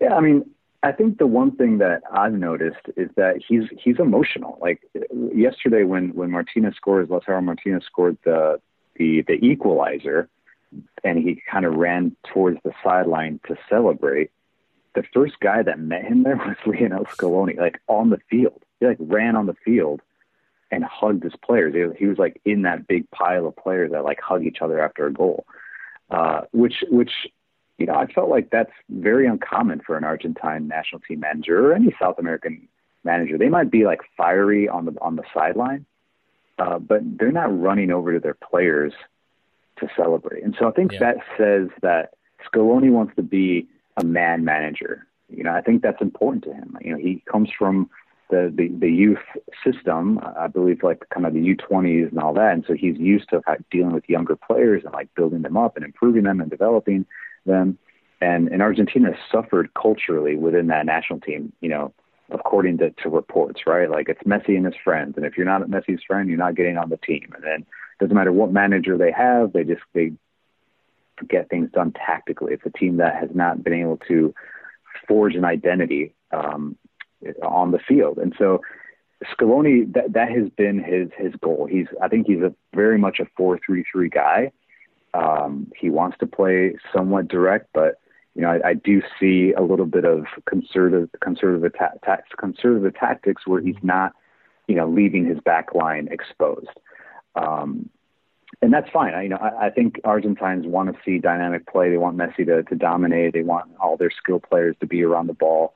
[0.00, 0.50] Yeah, I mean,
[0.82, 4.58] I think the one thing that I've noticed is that he's he's emotional.
[4.60, 4.80] Like
[5.34, 8.60] yesterday, when when Martinez scores, Lautaro Martinez scored the
[8.98, 10.28] the the equalizer,
[11.04, 14.30] and he kind of ran towards the sideline to celebrate.
[14.94, 18.62] The first guy that met him there was Lionel Scaloni, like on the field.
[18.80, 20.02] He like ran on the field
[20.70, 21.74] and hugged his players.
[21.98, 25.06] He, was like in that big pile of players that like hug each other after
[25.06, 25.46] a goal,
[26.10, 27.12] uh, which which
[27.78, 31.74] you know I felt like that's very uncommon for an Argentine national team manager or
[31.74, 32.68] any South American
[33.04, 33.38] manager.
[33.38, 35.86] They might be like fiery on the on the sideline,
[36.58, 38.92] uh, but they're not running over to their players
[39.78, 40.42] to celebrate.
[40.42, 40.98] And so I think yeah.
[40.98, 42.14] that says that
[42.46, 45.06] Scaloni wants to be a man manager.
[45.28, 46.76] You know, I think that's important to him.
[46.80, 47.90] You know, he comes from
[48.30, 49.18] the, the, the youth
[49.64, 52.52] system, I believe like kind of the U20s and all that.
[52.52, 53.40] And so he's used to
[53.70, 57.06] dealing with younger players and like building them up and improving them and developing
[57.46, 57.78] them.
[58.20, 61.94] And, and Argentina suffered culturally within that national team, you know,
[62.30, 63.90] according to, to reports, right?
[63.90, 66.76] Like it's Messi and his friends, and if you're not Messi's friend, you're not getting
[66.76, 67.32] on the team.
[67.34, 70.12] And then it doesn't matter what manager they have, they just they
[71.28, 72.52] get things done tactically.
[72.52, 74.34] It's a team that has not been able to
[75.06, 76.76] forge an identity um,
[77.42, 78.60] on the field, and so
[79.24, 81.66] Scaloni that that has been his his goal.
[81.70, 84.52] He's I think he's a very much a four three three guy.
[85.14, 87.98] Um, he wants to play somewhat direct, but
[88.34, 93.46] you know, I, I do see a little bit of conservative, conservative, ta- conservative tactics
[93.46, 94.12] where he's not,
[94.66, 96.68] you know, leaving his back line exposed.
[97.34, 97.90] Um,
[98.62, 99.14] and that's fine.
[99.14, 101.90] I, you know, I, I think Argentines want to see dynamic play.
[101.90, 103.32] They want Messi to, to dominate.
[103.32, 105.74] They want all their skill players to be around the ball.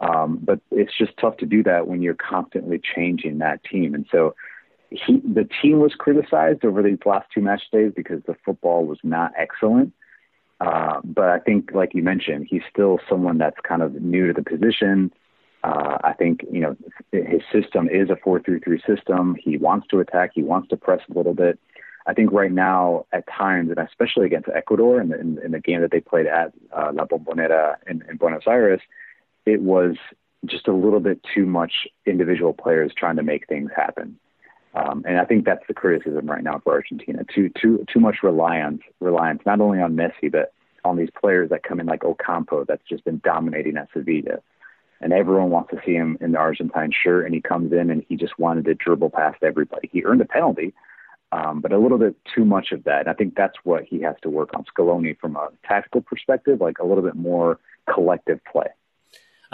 [0.00, 3.94] Um, but it's just tough to do that when you're constantly changing that team.
[3.94, 4.34] And so
[4.90, 8.98] he, the team was criticized over these last two match days because the football was
[9.02, 9.92] not excellent.
[10.64, 14.32] Uh, but I think, like you mentioned, he's still someone that's kind of new to
[14.32, 15.12] the position.
[15.62, 16.76] Uh, I think you know
[17.12, 19.36] his system is a four-three-three system.
[19.38, 20.30] He wants to attack.
[20.34, 21.58] He wants to press a little bit.
[22.06, 25.60] I think right now, at times, and especially against Ecuador in the, in, in the
[25.60, 28.80] game that they played at uh, La Bombonera in, in Buenos Aires,
[29.46, 29.96] it was
[30.44, 31.72] just a little bit too much
[32.06, 34.18] individual players trying to make things happen.
[34.74, 37.24] Um, and I think that's the criticism right now for Argentina.
[37.32, 40.52] Too too too much reliance reliance not only on Messi but
[40.84, 44.40] on these players that come in like Ocampo that's just been dominating at Sevilla.
[45.00, 48.04] And everyone wants to see him in the Argentine shirt and he comes in and
[48.08, 49.88] he just wanted to dribble past everybody.
[49.92, 50.72] He earned a penalty,
[51.32, 53.00] um, but a little bit too much of that.
[53.00, 54.64] And I think that's what he has to work on.
[54.64, 57.58] Scaloni from a tactical perspective, like a little bit more
[57.92, 58.68] collective play.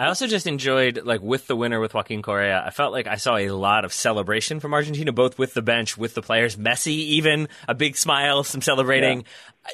[0.01, 2.63] I also just enjoyed like with the winner with Joaquin Correa.
[2.65, 5.99] I felt like I saw a lot of celebration from Argentina, both with the bench,
[5.99, 6.57] with the players.
[6.57, 9.27] Messi, even a big smile, some celebrating.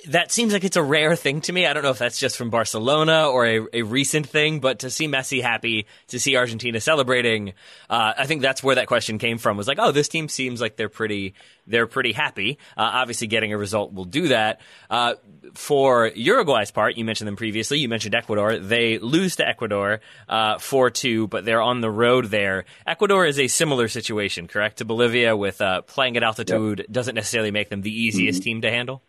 [0.08, 1.64] That seems like it's a rare thing to me.
[1.64, 4.90] I don't know if that's just from Barcelona or a, a recent thing, but to
[4.90, 7.54] see Messi happy, to see Argentina celebrating,
[7.88, 9.56] uh, I think that's where that question came from.
[9.56, 11.34] Was like, oh, this team seems like they're pretty,
[11.68, 12.58] they're pretty happy.
[12.76, 14.60] Uh, obviously, getting a result will do that.
[14.90, 15.14] Uh,
[15.54, 17.78] for Uruguay's part, you mentioned them previously.
[17.78, 18.58] You mentioned Ecuador.
[18.58, 22.64] They lose to Ecuador uh, four two, but they're on the road there.
[22.88, 26.90] Ecuador is a similar situation, correct, to Bolivia, with uh, playing at altitude yep.
[26.90, 28.44] doesn't necessarily make them the easiest mm-hmm.
[28.44, 29.02] team to handle.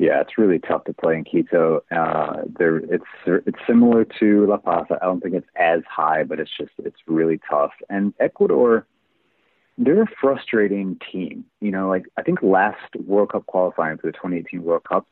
[0.00, 1.84] Yeah, it's really tough to play in Quito.
[1.94, 4.86] Uh, there, it's it's similar to La Paz.
[4.90, 7.72] I don't think it's as high, but it's just it's really tough.
[7.90, 8.86] And Ecuador,
[9.76, 11.44] they're a frustrating team.
[11.60, 15.06] You know, like I think last World Cup qualifying for the 2018 World Cup,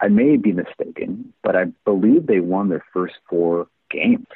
[0.00, 4.26] I may be mistaken, but I believe they won their first four games,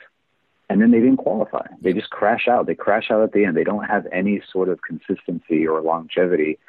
[0.68, 1.66] and then they didn't qualify.
[1.82, 2.68] They just crash out.
[2.68, 3.56] They crash out at the end.
[3.56, 6.60] They don't have any sort of consistency or longevity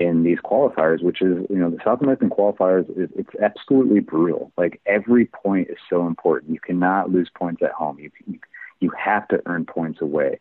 [0.00, 4.50] in these qualifiers, which is, you know, the South American qualifiers, is, it's absolutely brutal.
[4.56, 6.52] Like every point is so important.
[6.52, 7.98] You cannot lose points at home.
[8.00, 8.10] You,
[8.80, 10.40] you, have to earn points away.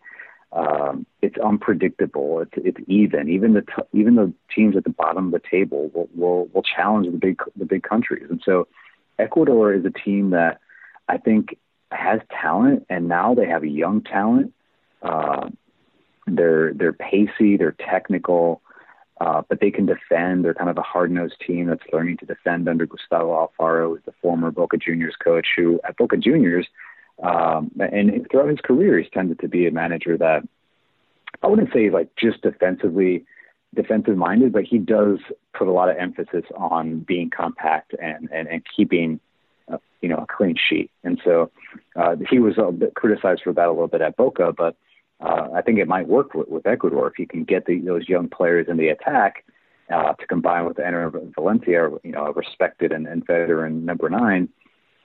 [0.54, 2.40] Um, it's unpredictable.
[2.40, 3.30] It's it's even.
[3.30, 6.64] Even the t- even the teams at the bottom of the table will, will will
[6.64, 8.26] challenge the big the big countries.
[8.30, 8.68] And so,
[9.20, 10.60] Ecuador is a team that
[11.08, 11.58] I think
[11.92, 14.54] has talent, and now they have a young talent.
[15.04, 15.50] Uh,
[16.26, 17.58] they're they're pacey.
[17.58, 18.62] They're technical.
[19.20, 20.46] Uh, but they can defend.
[20.46, 24.14] They're kind of a hard-nosed team that's learning to defend under Gustavo Alfaro, who's the
[24.22, 26.68] former Boca Juniors coach, who at Boca Juniors
[27.22, 30.48] um, and throughout his career, he's tended to be a manager that
[31.44, 33.26] I wouldn't say like just defensively
[33.76, 35.20] defensive minded, but he does
[35.54, 39.20] put a lot of emphasis on being compact and and, and keeping
[39.72, 40.92] uh, you know a clean sheet.
[41.04, 41.52] And so
[41.96, 44.76] uh, he was bit criticized for that a little bit at Boca, but
[45.22, 48.08] uh, I think it might work with, with Ecuador if you can get the, those
[48.08, 49.46] young players in the attack
[49.94, 54.50] uh, to combine with Enner Valencia, you know, a respected and, and veteran number nine.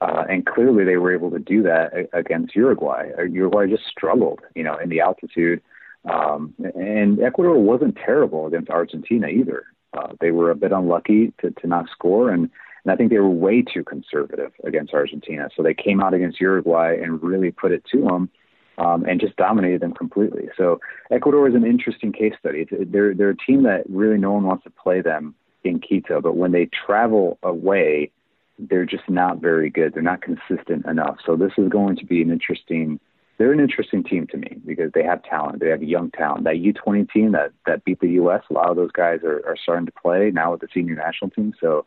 [0.01, 3.09] Uh, and clearly they were able to do that against Uruguay.
[3.17, 5.61] Uh, Uruguay just struggled, you know, in the altitude.
[6.05, 9.63] Um, and Ecuador wasn't terrible against Argentina either.
[9.97, 12.49] Uh, they were a bit unlucky to, to not score, and,
[12.83, 15.49] and I think they were way too conservative against Argentina.
[15.55, 18.29] So they came out against Uruguay and really put it to them
[18.77, 20.49] um, and just dominated them completely.
[20.57, 20.79] So
[21.11, 22.67] Ecuador is an interesting case study.
[22.69, 26.35] They're they're a team that really no one wants to play them in Quito, but
[26.35, 28.11] when they travel away,
[28.59, 29.93] they're just not very good.
[29.93, 31.17] They're not consistent enough.
[31.25, 32.99] So this is going to be an interesting.
[33.37, 35.59] They're an interesting team to me because they have talent.
[35.59, 36.45] They have young talent.
[36.45, 38.43] That U20 team that that beat the U.S.
[38.49, 41.31] A lot of those guys are, are starting to play now with the senior national
[41.31, 41.53] team.
[41.59, 41.85] So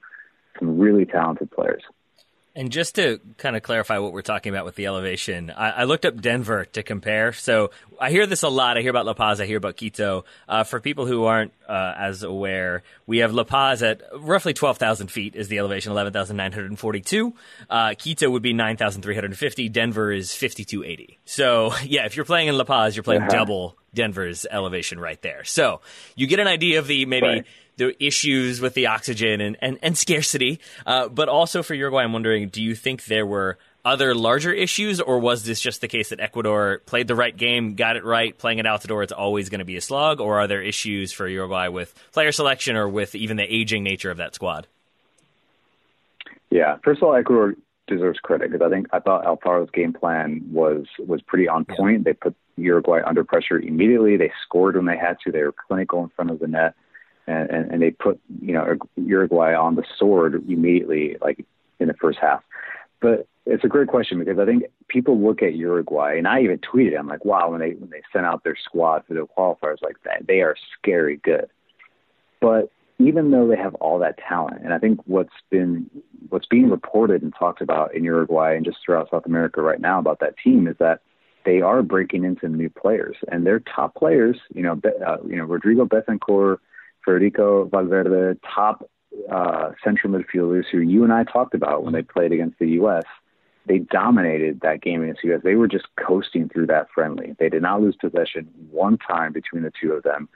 [0.59, 1.83] some really talented players.
[2.59, 5.85] And just to kind of clarify what we're talking about with the elevation, I, I,
[5.85, 7.33] looked up Denver to compare.
[7.33, 8.77] So I hear this a lot.
[8.77, 9.41] I hear about La Paz.
[9.41, 10.25] I hear about Quito.
[10.49, 15.07] Uh, for people who aren't uh, as aware, we have La Paz at roughly 12,000
[15.07, 17.33] feet is the elevation, 11,942.
[17.71, 19.69] Uh, Quito would be 9,350.
[19.69, 21.21] Denver is 5,280.
[21.27, 23.37] So yeah, if you're playing in La Paz, you're playing uh-huh.
[23.37, 25.45] double Denver's elevation right there.
[25.45, 25.81] So
[26.17, 27.25] you get an idea of the maybe.
[27.25, 27.47] Right
[27.79, 30.61] the issues with the oxygen and, and, and scarcity.
[30.85, 35.01] Uh, but also for Uruguay, I'm wondering, do you think there were other larger issues,
[35.01, 38.37] or was this just the case that Ecuador played the right game, got it right,
[38.37, 40.61] playing it out the door, it's always going to be a slog, or are there
[40.61, 44.67] issues for Uruguay with player selection or with even the aging nature of that squad?
[46.51, 47.55] Yeah, first of all, Ecuador
[47.87, 51.99] deserves credit because I think I thought Alfaro's game plan was was pretty on point.
[51.99, 52.03] Yeah.
[52.05, 54.17] They put Uruguay under pressure immediately.
[54.17, 55.33] They scored when they had to.
[55.33, 56.75] They were clinical in front of the net
[57.29, 61.45] and, and, and they put you know Uruguay on the sword immediately, like
[61.79, 62.43] in the first half.
[63.01, 66.59] But it's a great question because I think people look at Uruguay, and I even
[66.59, 69.83] tweeted, I'm like, wow, when they when they sent out their squad for the qualifiers
[69.83, 71.49] like that, they are scary good.
[72.41, 75.89] But even though they have all that talent, and I think what's been
[76.31, 79.99] what's being reported and talked about in Uruguay and just throughout South America right now
[79.99, 81.01] about that team is that
[81.45, 85.45] they are breaking into new players, and their top players, you know, uh, you know,
[85.45, 86.59] Rodrigo Bentancur,
[87.09, 88.89] Federico Valverde, top
[89.33, 93.05] uh, central midfielders who you and I talked about when they played against the U.S.
[93.65, 95.41] they dominated that game against the U.S.
[95.43, 97.35] They were just coasting through that friendly.
[97.39, 100.29] They did not lose possession one time between the two of them.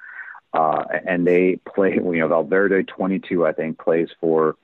[0.54, 4.56] Uh, and they play, you know, Valverde, 22, I think, plays for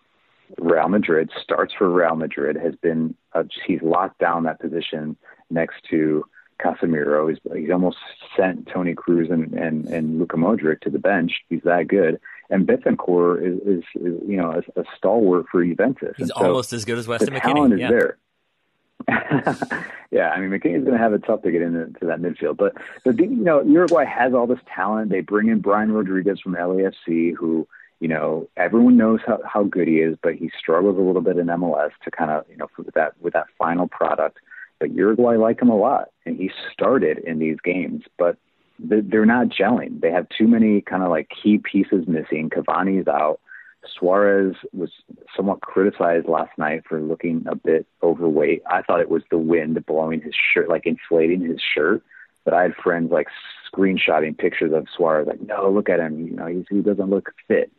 [0.56, 5.14] Real Madrid, starts for Real Madrid, has been, uh, he's locked down that position
[5.50, 6.24] next to
[6.59, 7.28] Casemiro.
[7.28, 7.98] He's, he's almost
[8.36, 11.32] sent Toni Kroos and, and, and Luka Modric to the bench.
[11.48, 12.20] He's that good.
[12.50, 16.14] And Bentancur is, is, is you know, a, a, stalwart for Juventus.
[16.16, 17.54] He's so almost as good as Weston the McKennie.
[17.54, 17.90] talent is yeah.
[17.90, 18.18] there.
[20.11, 22.56] yeah, I mean McKennie's going to have it tough to get into to that midfield,
[22.56, 25.11] but but you know Uruguay has all this talent.
[25.11, 27.66] They bring in Brian Rodriguez from LAFC, who
[28.00, 31.38] you know everyone knows how, how good he is, but he struggles a little bit
[31.38, 34.38] in MLS to kind of you know with that with that final product.
[34.80, 38.36] But Uruguay like him a lot, and he started in these games, but
[38.78, 40.00] they're not gelling.
[40.00, 42.48] They have too many kind of like key pieces missing.
[42.50, 43.40] Cavani's out.
[43.98, 44.90] Suarez was
[45.36, 48.62] somewhat criticized last night for looking a bit overweight.
[48.70, 52.02] I thought it was the wind blowing his shirt, like inflating his shirt.
[52.44, 53.28] But I had friends like
[53.72, 56.26] screenshotting pictures of Suarez, like, no, look at him.
[56.26, 57.70] You know, he's, he doesn't look fit.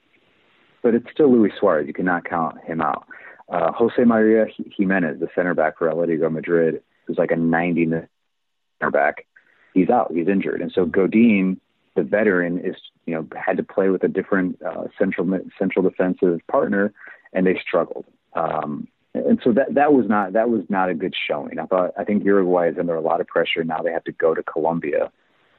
[0.82, 1.88] But it's still Luis Suarez.
[1.88, 3.06] You cannot count him out.
[3.50, 4.46] Uh, Jose Maria
[4.78, 9.26] Gimenez, the center back for Atletico Madrid, who's like a 90 center back,
[9.74, 10.12] he's out.
[10.14, 10.62] He's injured.
[10.62, 11.60] And so Godin,
[11.96, 16.40] the veteran, is you know had to play with a different uh, central central defensive
[16.48, 16.94] partner,
[17.34, 18.06] and they struggled.
[18.34, 21.60] Um, and so that that was not that was not a good showing.
[21.60, 23.82] I thought I think Uruguay is under a lot of pressure now.
[23.82, 25.12] They have to go to Colombia,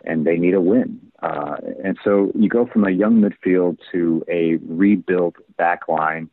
[0.05, 1.01] and they need a win.
[1.21, 6.31] Uh, and so you go from a young midfield to a rebuilt back line,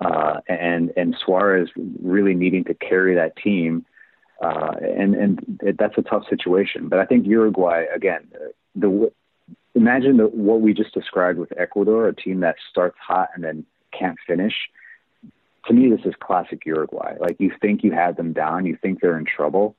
[0.00, 1.68] uh, and and Suarez
[2.02, 3.84] really needing to carry that team.
[4.42, 6.88] Uh, and and that's a tough situation.
[6.88, 8.28] But I think Uruguay again,
[8.74, 9.10] the
[9.74, 13.64] imagine the, what we just described with Ecuador, a team that starts hot and then
[13.98, 14.54] can't finish.
[15.66, 17.16] To me, this is classic Uruguay.
[17.18, 19.74] Like you think you have them down, you think they're in trouble,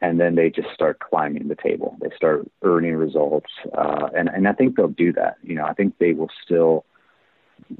[0.00, 1.96] and then they just start climbing the table.
[2.00, 5.36] They start earning results, uh, and and I think they'll do that.
[5.42, 6.86] You know, I think they will still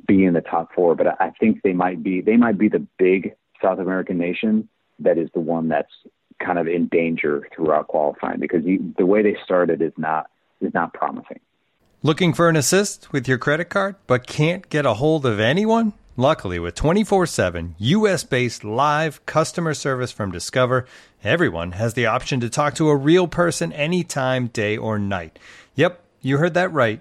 [0.07, 2.87] be in the top four, but I think they might be they might be the
[2.99, 4.69] big South American nation
[5.01, 5.93] that is the one that's
[6.39, 10.31] kind of in danger throughout qualifying because you, the way they started is not
[10.61, 11.41] is not promising.
[12.03, 15.93] Looking for an assist with your credit card, but can't get a hold of anyone?
[16.17, 20.87] Luckily, with 24 7 US based live customer service from Discover,
[21.23, 25.39] everyone has the option to talk to a real person anytime, day or night.
[25.75, 27.01] Yep, you heard that right.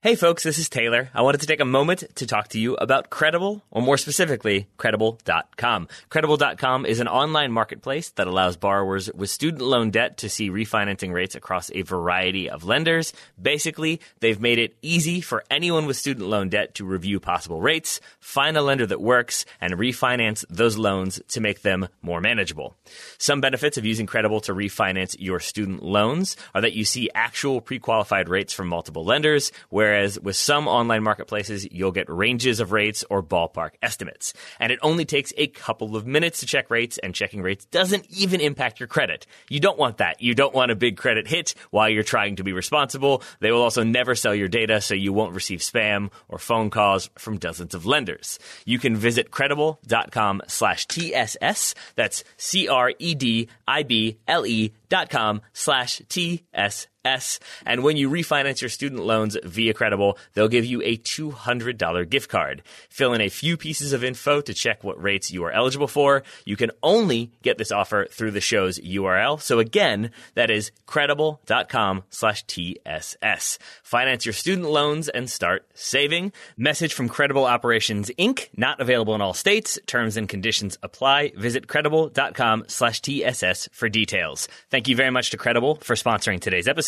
[0.00, 1.10] Hey folks, this is Taylor.
[1.12, 4.68] I wanted to take a moment to talk to you about Credible, or more specifically,
[4.76, 5.88] Credible.com.
[6.08, 11.12] Credible.com is an online marketplace that allows borrowers with student loan debt to see refinancing
[11.12, 13.12] rates across a variety of lenders.
[13.42, 18.00] Basically, they've made it easy for anyone with student loan debt to review possible rates,
[18.20, 22.76] find a lender that works, and refinance those loans to make them more manageable.
[23.18, 27.60] Some benefits of using Credible to refinance your student loans are that you see actual
[27.60, 32.72] pre-qualified rates from multiple lenders, where whereas with some online marketplaces, you'll get ranges of
[32.72, 34.34] rates or ballpark estimates.
[34.60, 38.04] And it only takes a couple of minutes to check rates, and checking rates doesn't
[38.10, 39.26] even impact your credit.
[39.48, 40.20] You don't want that.
[40.20, 43.22] You don't want a big credit hit while you're trying to be responsible.
[43.40, 47.08] They will also never sell your data, so you won't receive spam or phone calls
[47.16, 48.38] from dozens of lenders.
[48.66, 51.74] You can visit credible.com slash TSS.
[51.94, 56.88] That's C R E D I B L E dot com slash TSS.
[57.04, 62.28] And when you refinance your student loans via Credible, they'll give you a $200 gift
[62.28, 62.62] card.
[62.90, 66.22] Fill in a few pieces of info to check what rates you are eligible for.
[66.44, 69.40] You can only get this offer through the show's URL.
[69.40, 73.58] So again, that is credible.com slash TSS.
[73.82, 76.32] Finance your student loans and start saving.
[76.56, 78.48] Message from Credible Operations Inc.
[78.56, 79.78] Not available in all states.
[79.86, 81.32] Terms and conditions apply.
[81.36, 84.48] Visit credible.com slash TSS for details.
[84.70, 86.87] Thank you very much to Credible for sponsoring today's episode.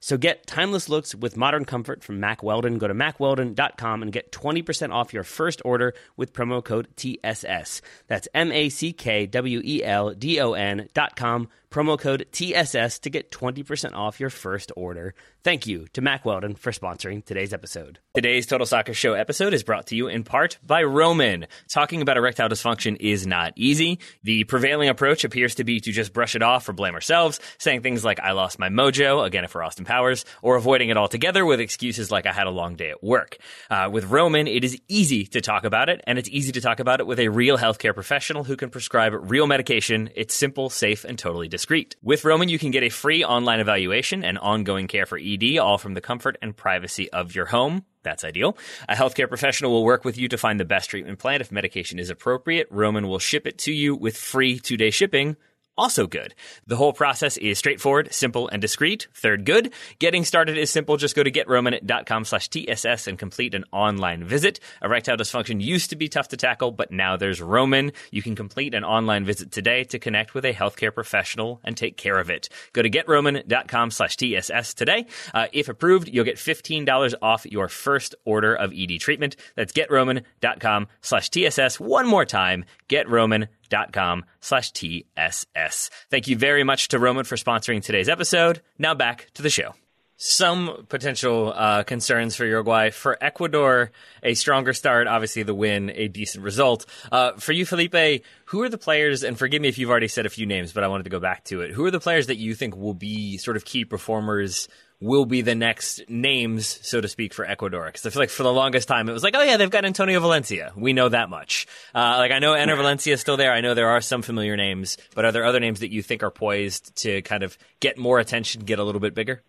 [0.00, 2.78] So get timeless looks with modern comfort from Mack Weldon.
[2.78, 7.82] Go to mackweldon.com and get 20% off your first order with promo code TSS.
[8.06, 13.10] That's M A C K W E L D O N.com promo code TSS to
[13.10, 15.14] get 20% off your first order.
[15.44, 18.00] Thank you to Mack Weldon for sponsoring today's episode.
[18.14, 21.46] Today's Total Soccer Show episode is brought to you in part by Roman.
[21.68, 24.00] Talking about erectile dysfunction is not easy.
[24.24, 27.82] The prevailing approach appears to be to just brush it off or blame ourselves, saying
[27.82, 31.46] things like, I lost my mojo, again, if we're Austin Powers, or avoiding it altogether
[31.46, 33.38] with excuses like, I had a long day at work.
[33.70, 36.80] Uh, with Roman, it is easy to talk about it, and it's easy to talk
[36.80, 40.10] about it with a real healthcare professional who can prescribe real medication.
[40.16, 41.96] It's simple, safe, and totally discreet.
[42.02, 45.76] With Roman, you can get a free online evaluation and ongoing care for ED, all
[45.76, 47.84] from the comfort and privacy of your home.
[48.04, 48.56] That's ideal.
[48.88, 51.40] A healthcare professional will work with you to find the best treatment plan.
[51.40, 55.36] If medication is appropriate, Roman will ship it to you with free two day shipping
[55.78, 56.34] also good.
[56.66, 59.06] The whole process is straightforward, simple, and discreet.
[59.14, 59.72] Third good.
[59.98, 60.96] Getting started is simple.
[60.96, 64.60] Just go to getroman.com slash TSS and complete an online visit.
[64.82, 67.92] Erectile dysfunction used to be tough to tackle, but now there's Roman.
[68.10, 71.96] You can complete an online visit today to connect with a healthcare professional and take
[71.96, 72.48] care of it.
[72.72, 75.06] Go to getroman.com slash TSS today.
[75.32, 79.36] Uh, if approved, you'll get $15 off your first order of ED treatment.
[79.54, 81.78] That's getroman.com slash TSS.
[81.78, 83.48] One more time, getroman.com
[83.92, 85.90] com slash TSS.
[86.10, 88.62] Thank you very much to Roman for sponsoring today's episode.
[88.78, 89.74] Now back to the show.
[90.20, 92.90] Some potential uh, concerns for Uruguay.
[92.90, 96.86] For Ecuador, a stronger start, obviously the win, a decent result.
[97.12, 100.26] Uh, for you, Felipe, who are the players, and forgive me if you've already said
[100.26, 101.70] a few names, but I wanted to go back to it.
[101.70, 104.68] Who are the players that you think will be sort of key performers
[105.00, 107.86] will be the next names, so to speak, for Ecuador.
[107.86, 109.84] Because I feel like for the longest time it was like, oh yeah, they've got
[109.84, 110.72] Antonio Valencia.
[110.76, 111.66] We know that much.
[111.94, 113.52] Uh, like I know Enner Valencia is still there.
[113.52, 116.22] I know there are some familiar names, but are there other names that you think
[116.22, 119.42] are poised to kind of get more attention, get a little bit bigger?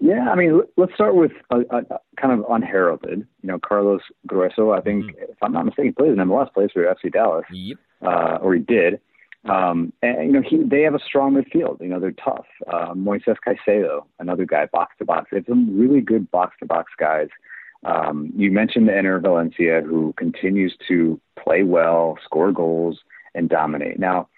[0.00, 3.26] Yeah, I mean, let's start with a, a, a kind of unheralded.
[3.42, 4.76] You know, Carlos Gruezo.
[4.76, 5.22] I think, mm-hmm.
[5.22, 7.78] if I'm not mistaken, plays in MLS, plays for FC Dallas, yep.
[8.02, 9.00] uh, or he did.
[9.44, 11.80] Um, and you know, he they have a strong midfield.
[11.80, 12.46] You know, they're tough.
[12.66, 15.28] Uh, Moises Caicedo, another guy, box to box.
[15.30, 17.28] They have some really good box to box guys.
[17.84, 22.98] Um, you mentioned Enner Valencia, who continues to play well, score goals,
[23.34, 23.98] and dominate.
[23.98, 24.28] Now,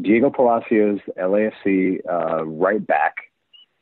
[0.00, 3.14] Diego Palacios, LAFC uh, right back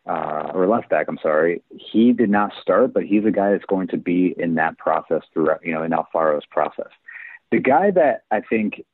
[0.06, 3.64] uh, or left back, I'm sorry, he did not start, but he's a guy that's
[3.64, 6.90] going to be in that process throughout, you know, in Alfaro's process.
[7.50, 8.84] The guy that I think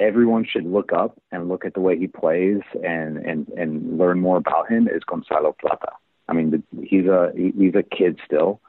[0.00, 4.20] everyone should look up and look at the way he plays and and and learn
[4.20, 5.92] more about him is Gonzalo Plata.
[6.28, 8.60] I mean, the, he's a he's a kid still,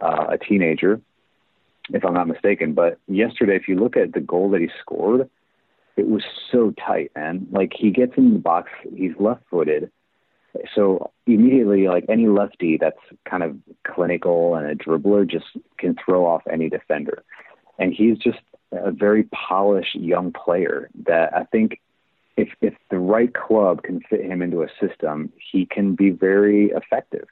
[0.00, 1.00] uh, a teenager,
[1.90, 2.74] if I'm not mistaken.
[2.74, 5.28] But yesterday, if you look at the goal that he scored,
[5.96, 7.46] it was so tight, man.
[7.50, 9.90] Like he gets in the box, he's left-footed
[10.74, 13.56] so immediately, like any lefty that's kind of
[13.86, 15.46] clinical and a dribbler just
[15.78, 17.24] can throw off any defender.
[17.78, 18.38] And he's just
[18.82, 21.80] a very polished young player that I think
[22.36, 26.70] if if the right club can fit him into a system, he can be very
[26.70, 27.26] effective.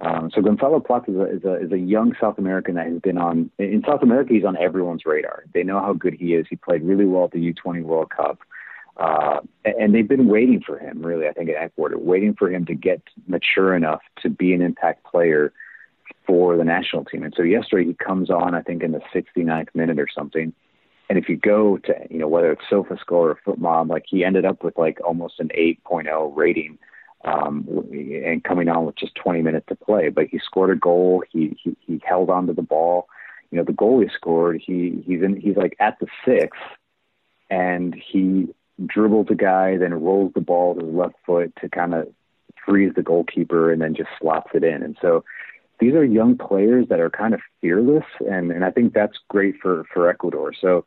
[0.00, 3.00] Um, so Gonzalo Plata is a, is a is a young South American that has
[3.00, 4.34] been on in South America.
[4.34, 5.44] He's on everyone's radar.
[5.54, 6.46] They know how good he is.
[6.50, 8.40] He played really well at the U20 World Cup.
[8.96, 12.66] Uh, and they've been waiting for him, really, I think, at Ecuador, waiting for him
[12.66, 15.52] to get mature enough to be an impact player
[16.26, 17.22] for the national team.
[17.22, 20.52] And so yesterday he comes on, I think, in the 69th minute or something.
[21.08, 24.44] And if you go to, you know, whether it's SofaScore or FotMob, like he ended
[24.44, 26.78] up with like almost an 8.0 rating
[27.24, 30.08] um, and coming on with just 20 minutes to play.
[30.08, 31.22] But he scored a goal.
[31.30, 33.08] He, he, he held on to the ball.
[33.50, 36.56] You know, the goal he scored, he, he's in, he's like at the six
[37.50, 38.48] and he
[38.86, 42.08] dribbles a guy, then rolls the ball to his left foot to kind of
[42.64, 44.82] freeze the goalkeeper and then just slots it in.
[44.82, 45.24] And so
[45.80, 49.56] these are young players that are kind of fearless, and, and I think that's great
[49.60, 50.52] for, for Ecuador.
[50.58, 50.84] So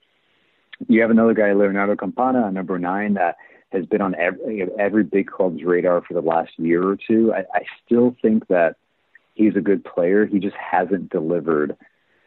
[0.87, 3.35] you have another guy, Leonardo Campana, number nine, that
[3.71, 7.33] has been on every, every big club's radar for the last year or two.
[7.33, 8.77] I, I still think that
[9.33, 10.25] he's a good player.
[10.25, 11.75] He just hasn't delivered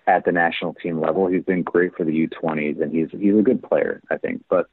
[0.07, 1.27] at the national team level.
[1.27, 4.43] He's been great for the U20s, and he's he's a good player, I think.
[4.49, 4.69] But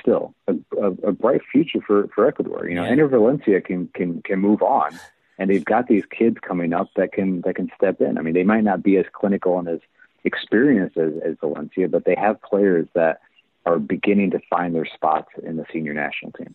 [0.00, 2.68] still, a, a, a bright future for for Ecuador.
[2.68, 3.06] You know, yeah.
[3.06, 4.98] Valencia can can can move on,
[5.40, 8.18] and they've got these kids coming up that can that can step in.
[8.18, 9.80] I mean, they might not be as clinical and as
[10.22, 13.22] experienced as, as Valencia, but they have players that
[13.64, 16.54] are beginning to find their spots in the senior national team.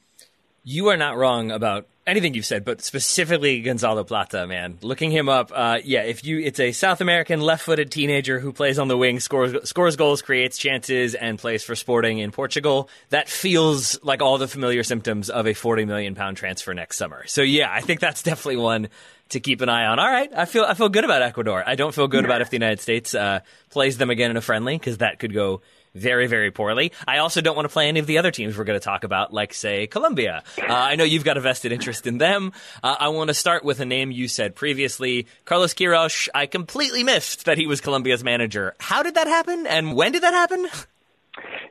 [0.68, 4.80] You are not wrong about anything you've said, but specifically Gonzalo Plata, man.
[4.82, 8.80] Looking him up, uh, yeah, if you, it's a South American left-footed teenager who plays
[8.80, 12.90] on the wing, scores scores goals, creates chances, and plays for Sporting in Portugal.
[13.10, 17.28] That feels like all the familiar symptoms of a forty million pound transfer next summer.
[17.28, 18.90] So yeah, I think that's definitely one
[19.30, 20.00] to keep an eye on.
[20.00, 21.64] All right, I feel I feel good about Ecuador.
[21.64, 24.42] I don't feel good about if the United States uh, plays them again in a
[24.42, 25.62] friendly because that could go
[25.96, 26.92] very, very poorly.
[27.08, 29.04] I also don't want to play any of the other teams we're going to talk
[29.04, 30.44] about, like, say, Colombia.
[30.62, 32.52] Uh, I know you've got a vested interest in them.
[32.84, 36.30] Uh, I want to start with a name you said previously Carlos Queiroz.
[36.36, 38.76] I completely missed that he was Colombia's manager.
[38.80, 40.68] How did that happen, and when did that happen?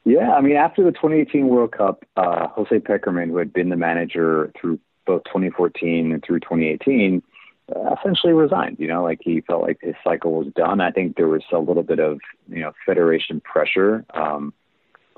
[0.05, 3.77] Yeah, I mean, after the 2018 World Cup, uh, Jose Pekerman, who had been the
[3.77, 7.23] manager through both 2014 and through 2018,
[7.71, 8.79] essentially resigned.
[8.79, 10.81] You know, like he felt like his cycle was done.
[10.81, 14.53] I think there was a little bit of you know federation pressure um,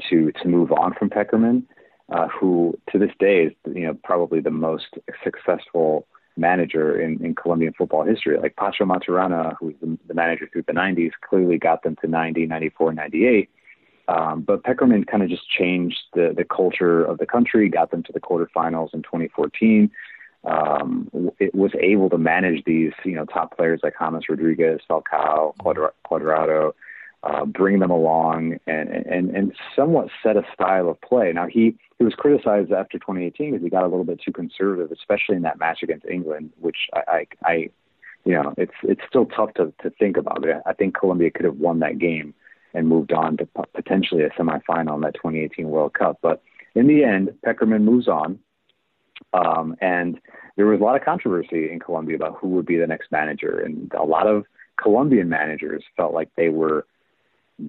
[0.09, 1.65] to to move on from Pekerman,
[2.11, 6.07] uh, who to this day is you know probably the most successful
[6.39, 8.39] manager in, in Colombian football history.
[8.39, 12.07] Like Pacho Maturana, who was the, the manager through the 90s, clearly got them to
[12.07, 13.51] 90, 94, 98.
[14.09, 18.03] Um, but Pekerman kind of just changed the, the culture of the country, got them
[18.03, 19.91] to the quarterfinals in 2014
[20.47, 25.55] um, it was able to manage these, you know, top players like James Rodriguez, Falcao,
[26.09, 26.73] Cuadrado,
[27.25, 31.33] uh, bring them along and, and, and somewhat set a style of play.
[31.33, 34.93] Now he, he was criticized after 2018 because he got a little bit too conservative,
[34.93, 37.53] especially in that match against England, which I, I, I
[38.25, 40.63] you know, it's, it's still tough to, to think about it.
[40.65, 42.35] I think Colombia could have won that game
[42.73, 46.19] and moved on to potentially a semifinal in that 2018 World Cup.
[46.23, 46.43] But
[46.77, 48.39] in the end, Pekerman moves on
[49.33, 50.21] um, and
[50.57, 53.61] there was a lot of controversy in Colombia about who would be the next manager.
[53.61, 54.45] And a lot of
[54.81, 56.87] Colombian managers felt like they were,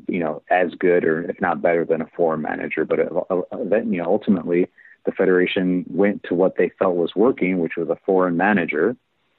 [0.07, 2.85] you know, as good or if not better than a foreign manager.
[2.85, 4.69] But uh, uh, then, you know, ultimately
[5.05, 8.95] the federation went to what they felt was working, which was a foreign manager.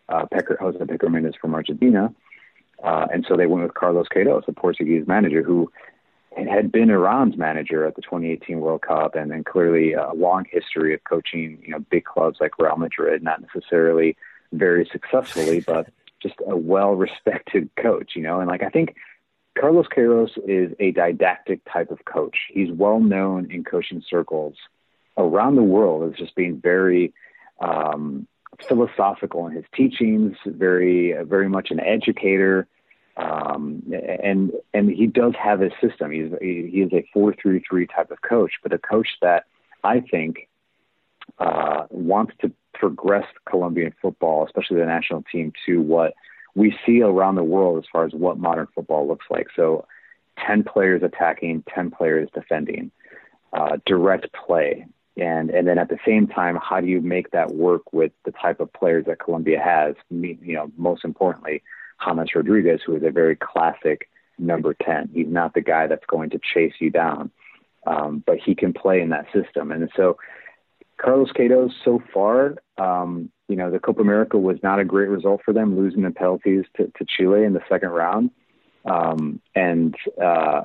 [0.08, 2.12] Uh, Pecker, Jose Pekerman is from Argentina.
[2.82, 5.70] Uh, and so they went with Carlos Queiroz, a Portuguese manager who
[6.36, 10.94] had been Iran's manager at the 2018 World Cup, and then clearly a long history
[10.94, 14.16] of coaching, you know, big clubs like Real Madrid, not necessarily
[14.52, 15.88] very successfully, but
[16.20, 18.40] just a well-respected coach, you know.
[18.40, 18.96] And like I think
[19.58, 22.36] Carlos Queiroz is a didactic type of coach.
[22.50, 24.54] He's well known in coaching circles
[25.16, 27.12] around the world as just being very
[27.60, 28.26] um,
[28.66, 32.66] philosophical in his teachings, very, very much an educator
[33.18, 33.82] um,
[34.22, 36.12] and and he does have his system.
[36.12, 39.46] He's he is a four three three type of coach, but a coach that
[39.82, 40.48] I think
[41.38, 46.14] uh, wants to progress Colombian football, especially the national team, to what
[46.54, 49.48] we see around the world as far as what modern football looks like.
[49.56, 49.84] So,
[50.46, 52.92] ten players attacking, ten players defending,
[53.52, 57.52] uh, direct play, and and then at the same time, how do you make that
[57.52, 59.96] work with the type of players that Colombia has?
[60.08, 61.64] You know, most importantly
[62.04, 65.10] James Rodriguez, who is a very classic number 10.
[65.12, 67.30] He's not the guy that's going to chase you down,
[67.86, 69.72] um, but he can play in that system.
[69.72, 70.18] And so
[70.98, 75.40] Carlos Cato, so far, um, you know, the Copa America was not a great result
[75.44, 78.30] for them, losing the penalties to, to Chile in the second round.
[78.84, 80.62] Um, and uh,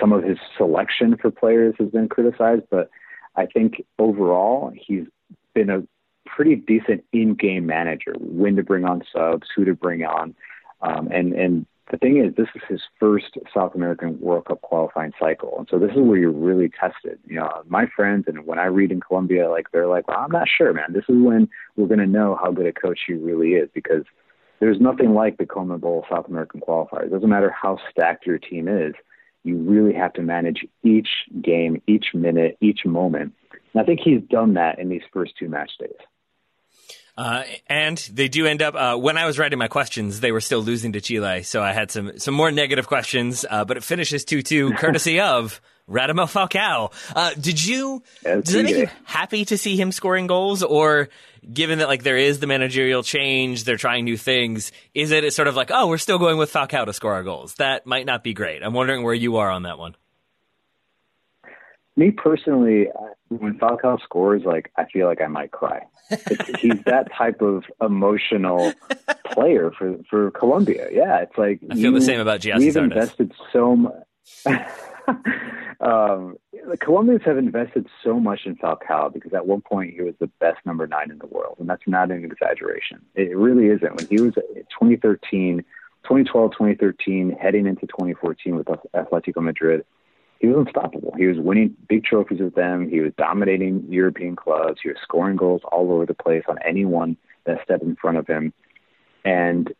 [0.00, 2.90] some of his selection for players has been criticized, but
[3.36, 5.06] I think overall he's
[5.54, 5.82] been a
[6.26, 8.14] pretty decent in-game manager.
[8.18, 10.34] When to bring on subs, who to bring on,
[10.80, 15.12] um, and and the thing is, this is his first South American World Cup qualifying
[15.18, 17.18] cycle, and so this is where you're really tested.
[17.26, 20.30] You know, my friends, and when I read in Colombia, like they're like, well, I'm
[20.30, 20.92] not sure, man.
[20.92, 24.04] This is when we're going to know how good a coach he really is because
[24.60, 27.06] there's nothing like the CONMEBOL South American qualifiers.
[27.06, 28.94] It doesn't matter how stacked your team is,
[29.44, 31.08] you really have to manage each
[31.40, 33.32] game, each minute, each moment.
[33.72, 35.96] And I think he's done that in these first two match days.
[37.18, 38.76] Uh, and they do end up.
[38.76, 41.72] Uh, when I was writing my questions, they were still losing to Chile, so I
[41.72, 43.44] had some some more negative questions.
[43.50, 45.60] Uh, but it finishes two two, courtesy of
[45.90, 46.92] Radamel Falcao.
[47.16, 48.04] Uh, did you?
[48.22, 51.08] does it make you happy to see him scoring goals, or
[51.52, 54.70] given that like there is the managerial change, they're trying new things?
[54.94, 57.54] Is it sort of like, oh, we're still going with Falcao to score our goals?
[57.54, 58.62] That might not be great.
[58.62, 59.96] I'm wondering where you are on that one.
[61.98, 62.88] Me personally,
[63.28, 65.82] when Falcao scores, like I feel like I might cry.
[66.10, 68.72] It's, he's that type of emotional
[69.26, 70.88] player for for Colombia.
[70.92, 73.94] Yeah, it's like I feel you, the same about Gyasi We've invested so much.
[75.80, 76.36] um,
[76.68, 80.28] the Colombians have invested so much in Falcao because at one point he was the
[80.38, 83.00] best number nine in the world, and that's not an exaggeration.
[83.16, 83.96] It really isn't.
[83.96, 85.64] When he was 2013,
[86.04, 89.84] 2012, 2013, heading into 2014 with Atletico Madrid,
[90.38, 91.14] he was unstoppable.
[91.16, 92.88] He was winning big trophies with them.
[92.88, 94.80] He was dominating European clubs.
[94.82, 98.26] He was scoring goals all over the place on anyone that stepped in front of
[98.26, 98.52] him.
[99.24, 99.72] And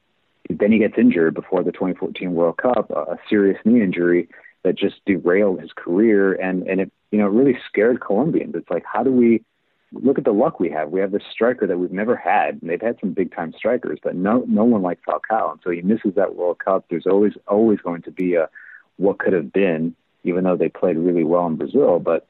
[0.50, 4.28] then he gets injured before the 2014 World Cup, a serious knee injury
[4.64, 8.54] that just derailed his career, and and it you know really scared Colombians.
[8.54, 9.44] It's like how do we
[9.92, 10.90] look at the luck we have?
[10.90, 13.98] We have this striker that we've never had, and they've had some big time strikers,
[14.02, 16.86] but no no one like Falcao, and so he misses that World Cup.
[16.90, 18.48] There's always always going to be a
[18.96, 19.94] what could have been,
[20.24, 22.26] even though they played really well in Brazil, but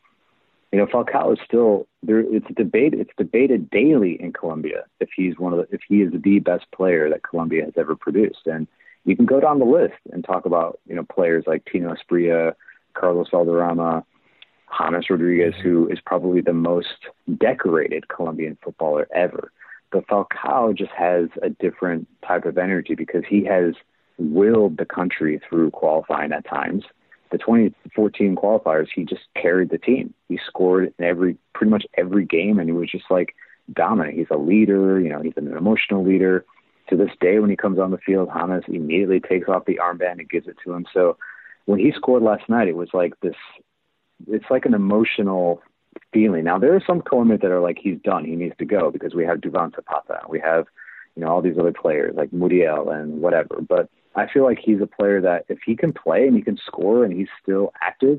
[0.72, 2.20] you know, Falcao is still there.
[2.20, 3.00] It's debated.
[3.00, 6.70] It's debated daily in Colombia if he's one of the, if he is the best
[6.72, 8.46] player that Colombia has ever produced.
[8.46, 8.66] And
[9.04, 12.52] you can go down the list and talk about you know players like Tino Asprilla,
[12.92, 14.04] Carlos Valderrama,
[14.78, 17.06] James Rodriguez, who is probably the most
[17.38, 19.52] decorated Colombian footballer ever.
[19.90, 23.74] But Falcao just has a different type of energy because he has
[24.18, 26.84] willed the country through qualifying at times
[27.30, 30.14] the 2014 qualifiers, he just carried the team.
[30.28, 33.34] He scored in every pretty much every game, and he was just like
[33.72, 34.16] dominant.
[34.16, 35.00] He's a leader.
[35.00, 36.44] You know, he's an emotional leader.
[36.88, 40.20] To this day, when he comes on the field, James immediately takes off the armband
[40.20, 40.86] and gives it to him.
[40.94, 41.18] So
[41.66, 43.34] when he scored last night, it was like this.
[44.26, 45.62] It's like an emotional
[46.12, 46.44] feeling.
[46.44, 48.24] Now there are some Colombians that are like he's done.
[48.24, 50.20] He needs to go because we have Duvan Zapata.
[50.28, 50.66] We have
[51.14, 53.60] you know all these other players like Muriel and whatever.
[53.60, 56.58] But I feel like he's a player that if he can play and he can
[56.58, 58.18] score and he's still active,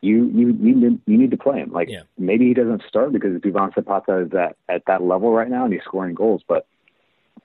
[0.00, 1.72] you you you need you need to play him.
[1.72, 2.02] Like yeah.
[2.18, 5.72] maybe he doesn't start because Duvan Zapata is at at that level right now and
[5.72, 6.66] he's scoring goals, but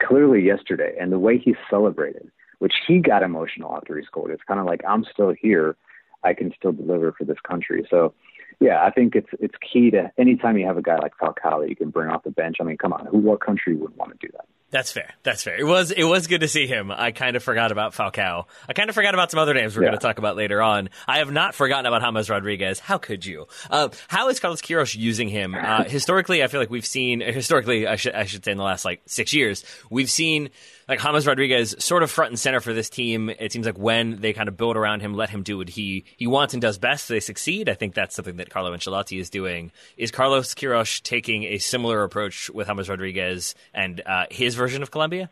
[0.02, 2.30] clearly yesterday and the way he celebrated,
[2.60, 4.32] which he got emotional after he scored.
[4.32, 5.76] It's kind of like I'm still here,
[6.24, 7.86] I can still deliver for this country.
[7.90, 8.14] So
[8.60, 11.70] yeah, I think it's it's key to anytime you have a guy like Falcao that
[11.70, 12.58] you can bring off the bench.
[12.60, 14.48] I mean, come on, who what country would want to do that?
[14.70, 15.14] That's fair.
[15.24, 15.56] That's fair.
[15.58, 16.92] It was it was good to see him.
[16.92, 18.46] I kind of forgot about Falcao.
[18.68, 19.90] I kind of forgot about some other names we're yeah.
[19.90, 20.90] going to talk about later on.
[21.08, 22.80] I have not forgotten about James Rodriguez.
[22.80, 23.48] How could you?
[23.70, 25.56] Uh, how is Carlos Queiroz using him?
[25.56, 27.88] Uh, historically, I feel like we've seen historically.
[27.88, 30.50] I should I should say in the last like six years, we've seen
[30.88, 33.30] like James Rodriguez sort of front and center for this team.
[33.30, 36.06] It seems like when they kind of build around him, let him do what he
[36.18, 37.70] he wants and does best, they succeed.
[37.70, 39.72] I think that's something that Carlo Ancelotti is doing.
[39.98, 44.92] Is Carlos Queiroz taking a similar approach with James Rodriguez and uh, his version of
[44.92, 45.30] Colombia?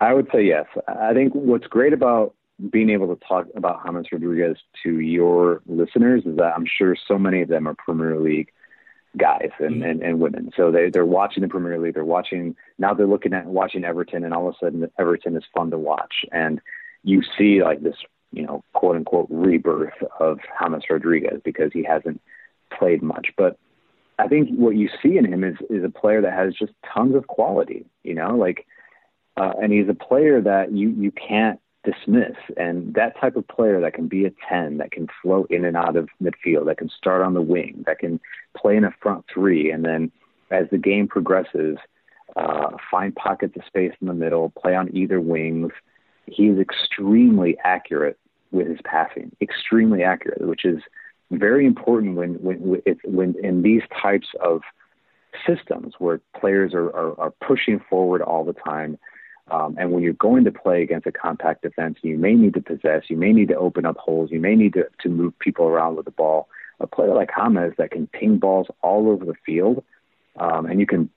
[0.00, 0.66] I would say yes.
[0.88, 2.34] I think what's great about
[2.70, 7.18] being able to talk about James Rodriguez to your listeners is that I'm sure so
[7.18, 8.50] many of them are Premier League
[9.16, 9.82] guys and, mm-hmm.
[9.82, 10.50] and, and women.
[10.56, 11.94] So they, they're watching the Premier League.
[11.94, 15.44] They're watching, now they're looking at watching Everton and all of a sudden Everton is
[15.54, 16.24] fun to watch.
[16.32, 16.60] And
[17.02, 17.96] you see like this,
[18.32, 22.20] you know, quote unquote rebirth of James Rodriguez because he hasn't
[22.76, 23.28] played much.
[23.36, 23.58] But
[24.18, 27.14] I think what you see in him is, is a player that has just tons
[27.14, 28.66] of quality, you know, like,
[29.36, 32.36] uh, and he's a player that you, you can't dismiss.
[32.56, 35.76] And that type of player that can be a 10, that can float in and
[35.76, 38.20] out of midfield, that can start on the wing, that can
[38.64, 40.10] play in a front three, and then
[40.50, 41.76] as the game progresses,
[42.36, 45.72] uh, find pockets of space in the middle, play on either wings.
[46.26, 48.18] He's extremely accurate
[48.50, 50.80] with his passing, extremely accurate, which is
[51.30, 54.62] very important when when when in these types of
[55.46, 58.98] systems where players are, are, are pushing forward all the time
[59.50, 62.62] um, and when you're going to play against a compact defense, you may need to
[62.62, 65.66] possess, you may need to open up holes, you may need to, to move people
[65.66, 66.48] around with the ball.
[66.80, 69.84] A player like James that can ping balls all over the field,
[70.38, 71.10] um, and you can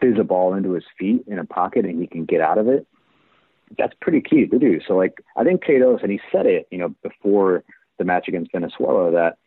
[0.00, 2.68] fizz a ball into his feet in a pocket and he can get out of
[2.68, 2.86] it.
[3.78, 4.80] That's pretty key to do.
[4.86, 7.62] So, like, I think Queiroz, and he said it, you know, before
[7.98, 9.38] the match against Venezuela, that,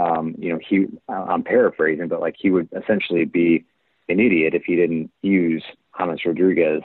[0.00, 3.64] um, you know, he, I'm paraphrasing, but like he would essentially be
[4.08, 5.64] an idiot if he didn't use
[5.98, 6.82] James Rodriguez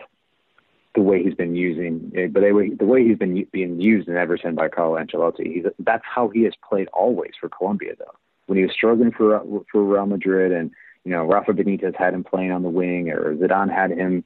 [0.93, 4.09] the way he's been using, eh, but the way, the way he's been being used
[4.09, 5.53] in Everton by Carlo Ancelotti.
[5.53, 8.15] He's, that's how he has played always for Colombia, though.
[8.47, 10.71] When he was struggling for for Real Madrid, and
[11.05, 14.25] you know Rafa Benitez had him playing on the wing, or Zidane had him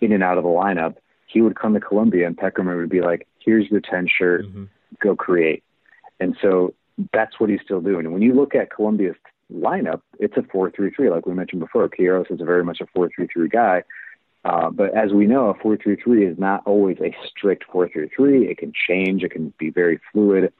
[0.00, 0.96] in and out of the lineup,
[1.26, 4.64] he would come to Colombia, and Pekerman would be like, "Here's your ten shirt, mm-hmm.
[5.02, 5.64] go create."
[6.20, 6.74] And so
[7.12, 8.06] that's what he's still doing.
[8.06, 9.16] And when you look at Colombia's
[9.52, 11.88] lineup, it's a four-three-three, like we mentioned before.
[11.88, 13.82] Queiroz is very much a four-three-three guy
[14.44, 18.50] uh, but as we know, a 433 is not always a strict 433.
[18.50, 19.22] It can change.
[19.22, 20.52] It can be very fluid.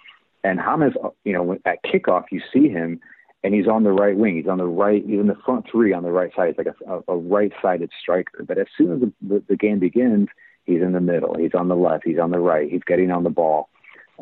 [0.42, 3.00] And James, you know, at kickoff, you see him,
[3.42, 4.36] and he's on the right wing.
[4.36, 5.04] He's on the right.
[5.04, 6.48] In the front three on the right side.
[6.48, 8.42] He's like a, a right-sided striker.
[8.42, 10.28] But as soon as the, the, the game begins,
[10.64, 11.34] he's in the middle.
[11.34, 12.04] He's on the left.
[12.06, 12.70] He's on the right.
[12.70, 13.68] He's getting on the ball.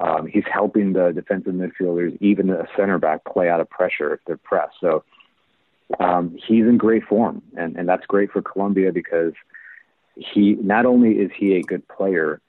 [0.00, 4.20] Um, he's helping the defensive midfielders, even the center back, play out of pressure if
[4.26, 4.76] they're pressed.
[4.80, 5.04] So
[5.99, 9.33] um, he's in great form, and, and that's great for Colombia because
[10.16, 12.41] he not only is he a good player,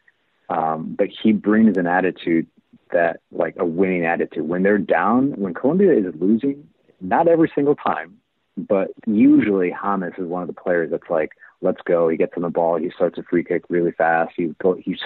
[0.49, 2.47] um, but he brings an attitude
[2.91, 4.47] that like a winning attitude.
[4.47, 6.67] When they're down, when Colombia is losing,
[7.01, 8.19] not every single time,
[8.57, 11.31] but usually James is one of the players that's like,
[11.61, 12.07] let's go.
[12.09, 12.77] He gets on the ball.
[12.77, 14.33] He starts a free kick really fast.
[14.35, 14.97] He go, he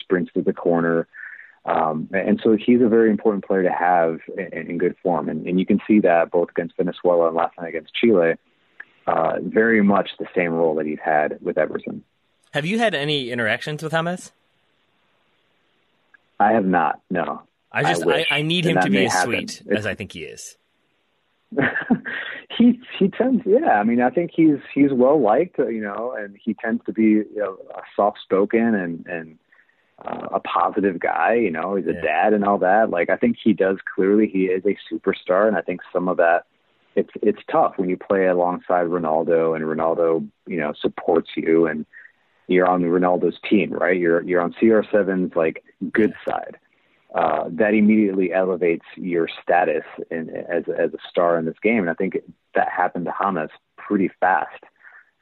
[0.00, 1.06] sprints to the corner.
[1.66, 5.28] Um, and so he's a very important player to have in, in good form.
[5.28, 8.34] And, and you can see that both against Venezuela and last night against Chile,
[9.06, 12.04] uh, very much the same role that he's had with Everton.
[12.52, 14.32] Have you had any interactions with James?
[16.38, 17.00] I have not.
[17.10, 17.42] No.
[17.72, 20.12] I just I, I, I need him to be as sweet it's, as I think
[20.12, 20.56] he is.
[22.58, 26.36] he he tends yeah i mean i think he's he's well liked you know and
[26.42, 27.56] he tends to be you know,
[27.94, 29.38] soft spoken and and
[30.04, 32.00] uh, a positive guy you know he's a yeah.
[32.00, 35.56] dad and all that like i think he does clearly he is a superstar and
[35.56, 36.44] i think some of that
[36.94, 41.86] it's it's tough when you play alongside ronaldo and ronaldo you know supports you and
[42.46, 46.58] you're on ronaldo's team right you're you're on cr7's like good side
[47.16, 51.78] uh, that immediately elevates your status in, as as a star in this game.
[51.78, 52.18] And I think
[52.54, 54.62] that happened to James pretty fast.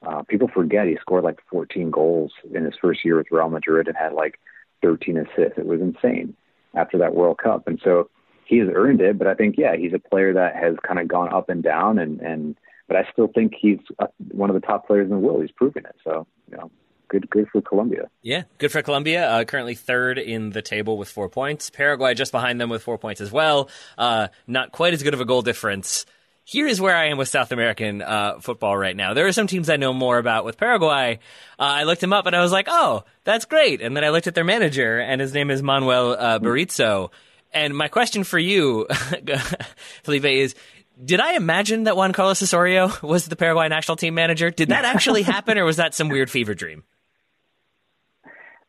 [0.04, 3.86] Uh, people forget he scored like 14 goals in his first year with Real Madrid
[3.86, 4.40] and had like
[4.84, 5.58] 13 assists.
[5.58, 6.36] It was insane
[6.74, 8.10] after that World Cup, and so
[8.44, 9.18] he has earned it.
[9.18, 11.98] But I think yeah, he's a player that has kind of gone up and down,
[11.98, 12.56] and and
[12.86, 15.40] but I still think he's uh, one of the top players in the world.
[15.40, 15.96] He's proven it.
[16.04, 16.70] So you know,
[17.08, 18.10] good good for Colombia.
[18.22, 19.28] Yeah, good for Colombia.
[19.28, 21.70] Uh, currently third in the table with four points.
[21.70, 23.70] Paraguay just behind them with four points as well.
[23.96, 26.04] Uh, not quite as good of a goal difference.
[26.46, 29.14] Here is where I am with South American uh, football right now.
[29.14, 31.18] There are some teams I know more about with Paraguay.
[31.58, 33.80] Uh, I looked him up and I was like, oh, that's great.
[33.80, 37.08] And then I looked at their manager, and his name is Manuel uh.
[37.54, 38.86] And my question for you,
[40.02, 40.54] Felipe, is
[41.02, 44.50] did I imagine that Juan Carlos Osorio was the Paraguay national team manager?
[44.50, 46.84] Did that actually happen, or was that some weird fever dream?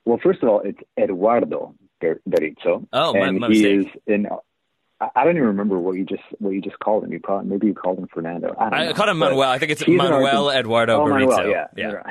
[0.06, 2.88] Well, first of all, it's Eduardo Berizzo.
[2.94, 3.96] Oh, my, and my he mistake.
[3.96, 4.28] is in.
[5.16, 7.12] I don't even remember what you just what you just called him.
[7.12, 8.56] You called maybe you called him Fernando.
[8.58, 9.50] I, I know, called him Manuel.
[9.50, 11.08] I think it's Manuel Eduardo oh.
[11.08, 12.02] Manuel, yeah, yeah.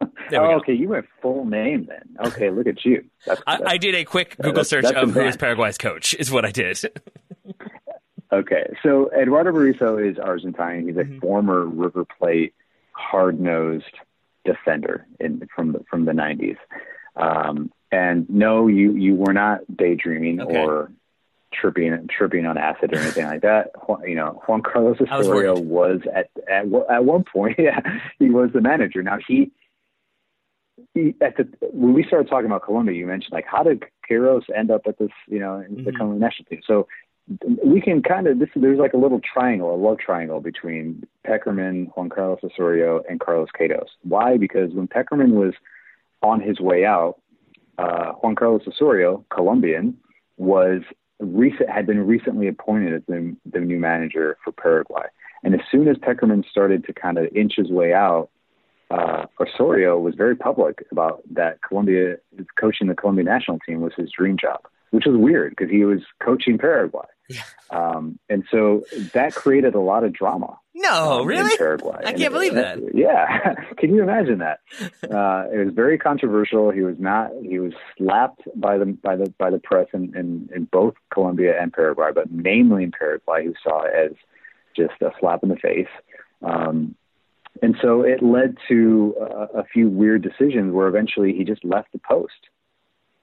[0.32, 0.72] oh, okay.
[0.72, 2.26] You went full name then.
[2.26, 3.04] Okay, look at you.
[3.26, 6.14] That's, I, that's, I, did a quick Google that's, search of who is Paraguay's coach.
[6.14, 6.78] Is what I did.
[8.32, 10.86] okay, so Eduardo Berizzo is Argentine.
[10.88, 11.18] He's a Mm-hmm.
[11.20, 12.54] former River Plate
[12.92, 13.84] hard nosed
[14.44, 16.56] defender in from the, from the '90s.
[17.16, 20.58] Um, and no, you you were not daydreaming Okay.
[20.58, 20.90] or
[21.58, 23.70] tripping tripping on acid or anything like that.
[23.88, 27.80] Juan- You know, Juan Carlos I was Osorio was at at at one point, yeah,
[28.18, 29.02] he was the manager.
[29.02, 29.52] Now he.
[30.92, 34.42] He, at the, when we started talking about Colombia, you mentioned like how did Queiroz
[34.54, 35.92] end up at this, you know, in the.
[35.92, 36.62] Colombian national team?
[36.66, 36.88] So
[37.64, 41.86] we can kind of this there's like a little triangle, a love triangle between Pekerman,
[41.96, 43.86] Juan Carlos Osorio, and Carlos Queiroz.
[44.02, 44.36] Why?
[44.36, 45.54] Because when Pekerman was
[46.22, 47.20] on his way out,
[47.78, 49.96] uh, Juan Carlos Osorio, Colombian,
[50.36, 50.82] was
[51.24, 55.06] recent had been recently appointed as the, the new manager for Paraguay.
[55.42, 58.30] And as soon as Pekerman started to kind of inch his way out,
[58.90, 62.16] uh, Osorio was very public about that Colombia
[62.58, 64.60] coaching the Colombian national team was his dream job,
[64.90, 67.06] which was weird because he was coaching Paraguay.
[67.70, 70.58] Um, and so that created a lot of drama.
[70.74, 71.52] No, um, really?
[71.52, 72.00] In Paraguay.
[72.04, 72.78] I And can't believe that.
[72.94, 73.54] Yeah.
[73.78, 74.60] Can you imagine that?
[75.02, 76.70] Uh, it was very controversial.
[76.70, 80.50] He was not, he was slapped by the, by the, by the press in, in,
[80.54, 84.16] in both Colombia and Paraguay, but mainly in Paraguay, who saw it as
[84.76, 85.86] just a slap in the face.
[86.42, 86.96] Um,
[87.62, 91.92] and so it led to a, a few weird decisions where eventually he just left
[91.92, 92.32] the post.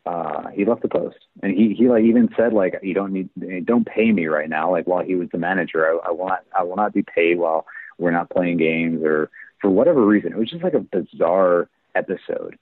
[0.06, 3.30] Uh, he left the post, and he he like even said like you don't need
[3.66, 4.72] don't pay me right now.
[4.72, 7.38] Like while he was the manager, I, I will not I will not be paid
[7.38, 7.66] while
[8.00, 9.30] we're not playing games or
[9.62, 10.34] for whatever reason.
[10.34, 12.58] It was just like a bizarre episode.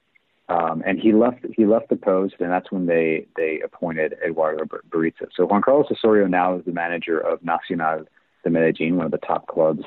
[0.49, 4.65] Um, and he left he left the post, and that's when they they appointed Eduardo
[4.89, 5.27] Berizzo.
[5.35, 8.05] So Juan Carlos Osorio now is the manager of Nacional
[8.43, 9.83] de Medellin, one of the top clubs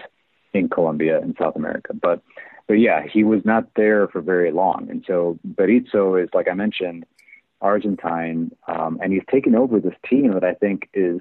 [0.53, 1.95] in Colombia and South America.
[1.95, 2.23] But
[2.69, 6.55] but yeah, he was not there for very long, and so Berizzo is like I
[6.55, 7.07] mentioned,
[7.63, 11.21] Argentine, um, and he's taken over this team that I think is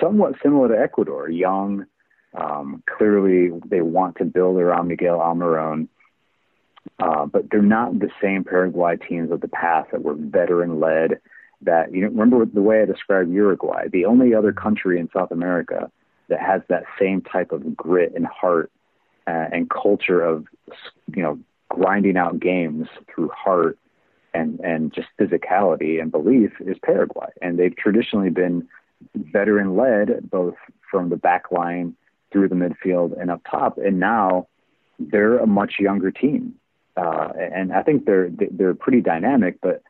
[0.00, 1.86] somewhat similar to Ecuador, young.
[2.34, 5.88] Um, clearly, they want to build around Miguel Almiron.
[6.98, 11.20] Uh, but they're not the same Paraguay teams of the past that were veteran led
[11.62, 15.30] that you know, remember the way I described Uruguay, the only other country in South
[15.30, 15.90] America
[16.28, 18.70] that has that same type of grit and heart
[19.26, 20.46] uh, and culture of
[21.14, 21.38] you know
[21.68, 23.78] grinding out games through heart
[24.34, 28.68] and and just physicality and belief is Paraguay, and they've traditionally been
[29.14, 30.54] veteran led both
[30.90, 31.96] from the back line
[32.32, 34.46] through the midfield and up top, and now
[34.98, 36.54] they're a much younger team,
[36.96, 39.82] uh, and I think they're they're pretty dynamic, but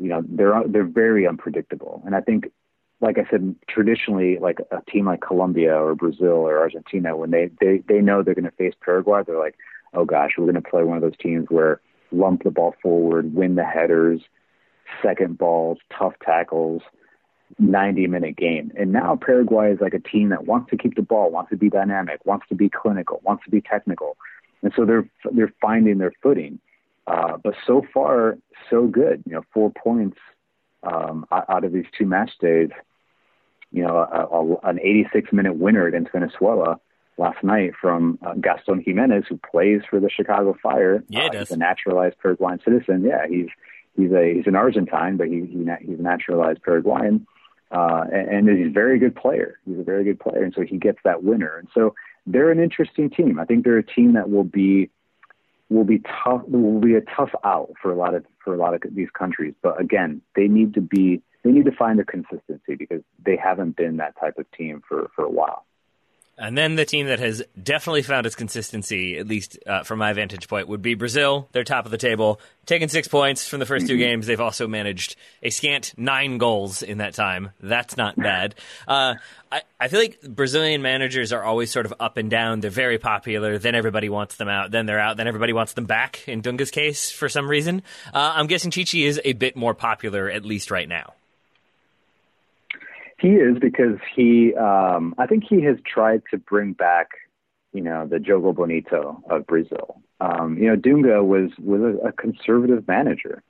[0.00, 2.50] you know they're they're very unpredictable, and I think.
[2.98, 7.50] Like I said, traditionally, like a team like Colombia or Brazil or Argentina, when they
[7.60, 9.56] they they know they're going to face Paraguay, they're like,
[9.92, 11.82] oh gosh, we're going to play one of those teams where
[12.12, 14.20] lump the ball forward, win the headers,
[15.02, 16.82] second balls, tough tackles,
[17.58, 18.72] 90 minute game.
[18.76, 21.56] And now Paraguay is like a team that wants to keep the ball, wants to
[21.56, 24.16] be dynamic, wants to be clinical, wants to be technical.
[24.62, 26.58] And so they're they're finding their footing.
[27.06, 28.36] Uh, but so far,
[28.68, 29.22] so good.
[29.26, 30.18] You know, four points
[30.82, 32.70] um, out of these two match days.
[33.70, 36.80] You know, a, a, an 86 minute winner against Venezuela
[37.18, 41.02] last night from uh, Gaston Gimenez, who plays for the Chicago Fire.
[41.08, 43.04] Yeah, uh, he's a naturalized Paraguayan citizen.
[43.04, 43.48] Yeah, he's
[43.96, 47.26] he's a he's an Argentine, but he, he he's a naturalized Paraguayan,
[47.70, 49.58] uh, and, and he's a very good player.
[49.66, 51.56] He's a very good player, and so he gets that winner.
[51.56, 51.94] And so
[52.26, 53.38] they're an interesting team.
[53.38, 54.90] I think they're a team that will be
[55.68, 58.74] will be tough will be a tough out for a lot of for a lot
[58.74, 59.54] of these countries.
[59.62, 63.76] But again, they need to be they need to find their consistency because they haven't
[63.76, 65.64] been that type of team for for a while.
[66.38, 70.12] And then the team that has definitely found its consistency, at least uh, from my
[70.12, 71.48] vantage point, would be Brazil.
[71.52, 73.98] They're top of the table, taking six points from the 1st two mm-hmm.
[73.98, 74.26] games.
[74.26, 77.52] They've also managed a scant nine goals in that time.
[77.60, 78.54] That's not bad.
[78.86, 79.14] Uh,
[79.50, 82.60] I, I feel like Brazilian managers are always sort of up and down.
[82.60, 83.58] They're very popular.
[83.58, 84.70] Then everybody wants them out.
[84.70, 85.16] Then they're out.
[85.16, 86.28] Then everybody wants them back.
[86.28, 87.82] In Dunga's case, for some reason,
[88.12, 91.14] uh, I'm guessing Tite is a bit more popular, at least right now.
[93.18, 97.08] He is because he, um, I think he has tried to bring back,
[97.72, 100.00] you know, the Jogo Bonito of Brazil.
[100.20, 103.42] Um, you know, Dunga was was a, a conservative manager,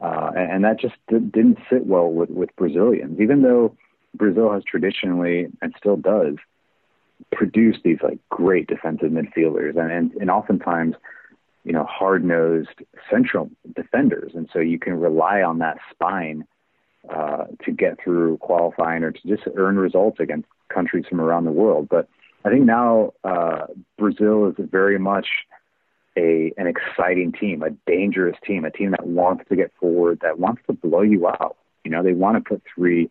[0.00, 3.20] uh, and, and that just did, didn't sit well with with Brazilians.
[3.20, 3.76] Even though
[4.14, 6.36] Brazil has traditionally and still does
[7.32, 10.94] produce these like great defensive midfielders, and and, and oftentimes
[11.68, 12.80] you know, hard nosed
[13.10, 14.32] central defenders.
[14.34, 16.46] And so you can rely on that spine
[17.08, 21.52] uh, to get through qualifying or to just earn results against countries from around the
[21.52, 21.88] world.
[21.88, 22.08] But
[22.44, 25.26] I think now uh, Brazil is very much
[26.16, 30.38] a an exciting team, a dangerous team, a team that wants to get forward, that
[30.38, 31.56] wants to blow you out.
[31.84, 33.10] You know, they want to put three,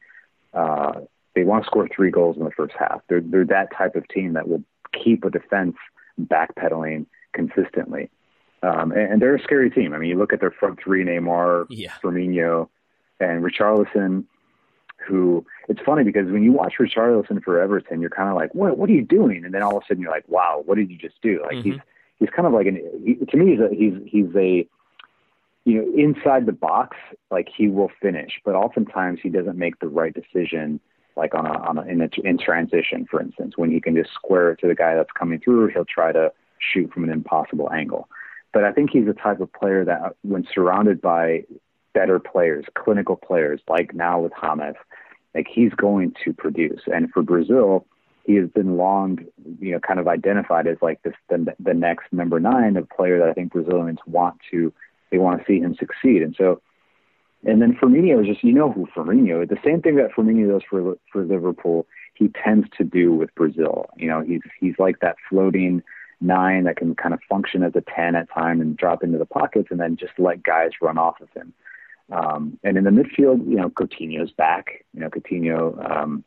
[0.53, 1.01] uh,
[1.35, 3.01] they want to score three goals in the first half.
[3.09, 5.75] They're they're that type of team that will keep a defense
[6.19, 8.09] backpedaling consistently.
[8.63, 9.93] Um, and, and, they're a scary team.
[9.93, 11.93] I mean, you look at their front three: Neymar, yeah.
[12.03, 12.69] Firmino,
[13.19, 14.25] and Richarlison,
[15.05, 18.77] who it's funny because when you watch Richarlison for Everton, you're kind of like, what
[18.77, 19.45] What are you doing?
[19.45, 21.41] And then all of a sudden you're like, wow, what did you just do?
[21.41, 21.71] Like mm-hmm.
[21.71, 21.79] he's
[22.19, 24.67] he's kind of like an he, to me he's a, he's he's a
[25.65, 26.97] you know inside the box
[27.31, 30.79] like he will finish, but oftentimes he doesn't make the right decision.
[31.15, 34.13] Like on a on a in, a, in transition, for instance, when he can just
[34.13, 37.71] square it to the guy that's coming through, he'll try to shoot from an impossible
[37.73, 38.07] angle.
[38.53, 41.43] But I think he's the type of player that, when surrounded by
[41.97, 44.75] better players, clinical players, like now with James,
[45.33, 46.81] like he's going to produce.
[46.93, 47.85] And for Brazil,
[48.23, 49.19] he has been long,
[49.59, 53.19] you know, kind of identified as like this the, the next number nine, a player
[53.19, 54.71] that I think Brazilians want to
[55.09, 56.21] they want to see him succeed.
[56.21, 56.61] And so,
[57.45, 60.63] and then Firmino is just you know who Firmino the same thing that Firmino does
[60.69, 61.87] for for Liverpool.
[62.13, 63.85] He tends to do with Brazil.
[63.95, 65.81] You know, he's he's like that floating
[66.19, 69.25] nine that can kind of function as a ten at time and drop into the
[69.25, 71.53] pockets and then just let guys run off of him.
[72.11, 74.85] Um, and in the midfield, you know, Coutinho's back.
[74.93, 76.23] You know, Coutinho um,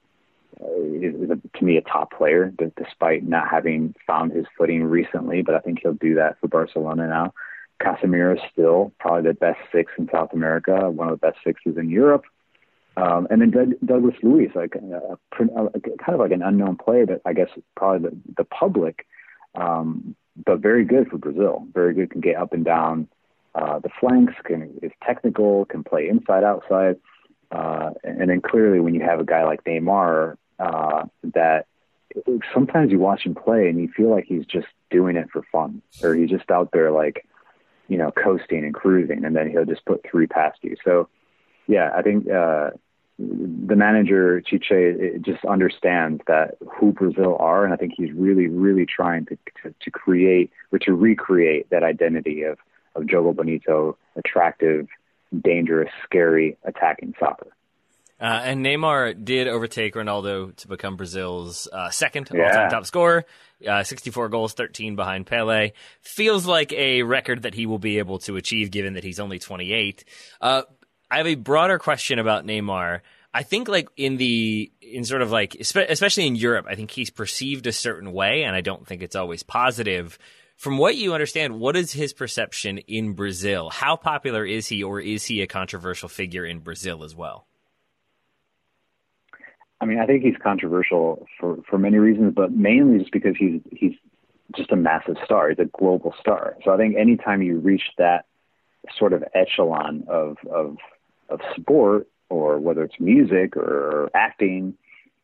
[0.61, 5.43] is, is a, to me a top player, despite not having found his footing recently.
[5.43, 7.35] But I think he'll do that for Barcelona now.
[7.81, 11.79] Casemiro is still probably the best six in South America, one of the best sixes
[11.79, 12.25] in Europe.
[12.97, 16.77] Um, and then Doug, Douglas Luiz, like a, a, a, kind of like an unknown
[16.77, 19.07] player that I guess probably the, the public,
[19.55, 21.67] um, but very good for Brazil.
[21.73, 23.09] Very good, can get up and down
[23.55, 26.97] uh, the flanks, can, is technical, can play inside, outside.
[27.51, 31.05] Uh, and then clearly, when you have a guy like Neymar, uh,
[31.35, 31.67] that
[32.55, 35.83] sometimes you watch him play and you feel like he's just doing it for fun,
[36.03, 37.27] or he's just out there like,
[37.89, 40.77] you know, coasting and cruising, and then he'll just put three past you.
[40.85, 41.09] So,
[41.67, 42.71] yeah, I think uh,
[43.19, 48.87] the manager Tite just understands that who Brazil are, and I think he's really, really
[48.87, 52.59] trying to to, to create or to recreate that identity of
[52.95, 54.89] of Jogo Bonito, attractive,
[55.39, 57.49] dangerous, scary, attacking soccer.
[58.21, 62.45] Uh, and Neymar did overtake Ronaldo to become Brazil's uh, second Yeah.
[62.45, 63.25] all-time top scorer.
[63.67, 65.73] Uh, 64 goals, 13 behind Pele.
[66.03, 69.39] Feels like a record that he will be able to achieve, given that he's only
[69.39, 70.05] 28.
[70.41, 70.63] Uh,
[71.11, 73.01] I have a broader question about Neymar.
[73.33, 77.11] I think, like in the in sort of like, especially in Europe, I think he's
[77.11, 80.19] perceived a certain way, and I don't think it's always positive.
[80.61, 83.71] From what you understand, what is his perception in Brazil?
[83.71, 87.47] How popular is he, or is he a controversial figure in Brazil as well?
[89.81, 93.63] I mean, I think he's controversial for, for many reasons, but mainly just because he's
[93.73, 93.95] he's
[94.55, 95.49] just a massive star.
[95.49, 96.57] He's a global star.
[96.63, 98.27] So I think anytime you reach that
[98.99, 100.77] sort of echelon of of
[101.31, 104.75] of sport, or whether it's music or acting,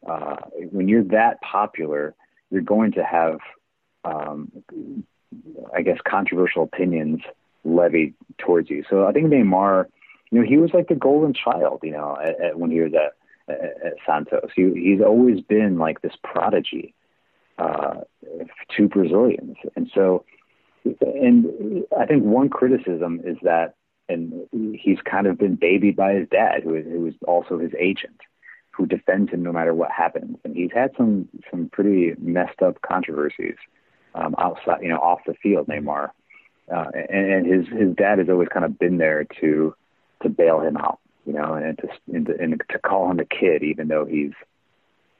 [0.09, 0.37] uh,
[0.71, 2.15] when you're that popular,
[2.51, 3.39] you're going to have,
[4.03, 4.51] um,
[5.74, 7.20] I guess, controversial opinions
[7.65, 8.85] levied towards you.
[8.89, 9.86] So I think Neymar,
[10.31, 12.93] you know, he was like the golden child, you know, at, at, when he was
[12.94, 13.15] at
[13.48, 14.51] at Santos.
[14.55, 16.94] He, he's always been like this prodigy
[17.59, 18.01] uh,
[18.77, 20.24] to Brazilians, and so,
[21.01, 23.74] and I think one criticism is that,
[24.09, 27.73] and he's kind of been babied by his dad, who is, who is also his
[27.78, 28.20] agent,
[28.73, 32.82] who defends him no matter what happens, and he's had some some pretty messed up
[32.82, 33.57] controversies
[34.17, 36.11] um, outside, you know, off the field, Neymar,
[36.75, 39.75] uh, and, and his his dad has always kind of been there to
[40.23, 43.25] to bail him out you know, and to and to, and to call him a
[43.25, 44.33] kid, even though he's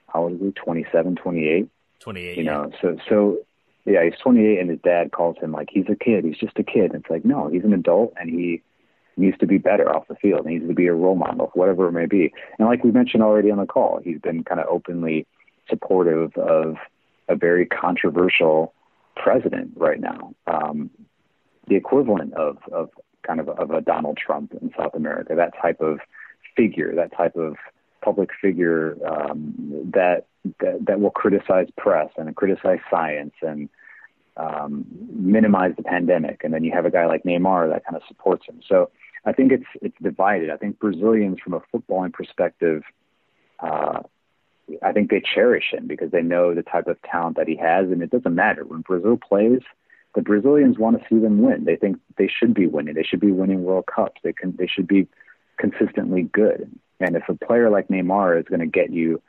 [0.09, 0.53] how old is he?
[0.53, 1.69] 27, 28?
[1.99, 2.39] 28.
[2.39, 2.51] You yeah.
[2.51, 3.39] know, so so
[3.85, 6.25] yeah, he's 28, and his dad calls him like he's a kid.
[6.25, 6.93] He's just a kid.
[6.93, 8.63] And it's like no, he's an adult, and he
[9.17, 10.47] needs to be better off the field.
[10.47, 12.33] He needs to be a role model, whatever it may be.
[12.59, 15.27] And like we mentioned already on the call, he's been kind of openly
[15.69, 16.77] supportive of
[17.29, 18.73] a very controversial
[19.17, 20.35] president right now.
[20.47, 20.91] Um,
[21.69, 22.91] the equivalent of of
[23.27, 25.99] kind of of a Donald Trump in South America, that type of
[26.57, 27.57] figure, that type of
[28.03, 30.27] public figure um, that,
[30.61, 33.69] that that will criticize press and criticize science and
[34.37, 36.45] um, minimize the pandemic.
[36.45, 38.61] And then you have a guy like Neymar that kind of supports him.
[38.69, 38.91] So
[39.25, 40.51] I think it's it's divided.
[40.51, 42.83] I think Brazilians, from a footballing perspective,
[43.59, 44.03] uh,
[44.83, 47.87] I think they cherish him because they know the type of talent that he has,
[47.91, 49.63] and it doesn't matter when Brazil plays
[50.17, 51.65] the Brazilians want to see them win.
[51.65, 52.95] They think they should be winning.
[52.95, 54.21] They should be winning World Cups.
[54.25, 54.57] They can.
[54.57, 55.07] They should be
[55.59, 56.71] consistently good.
[56.99, 59.23] And if a player like Neymar is going to get you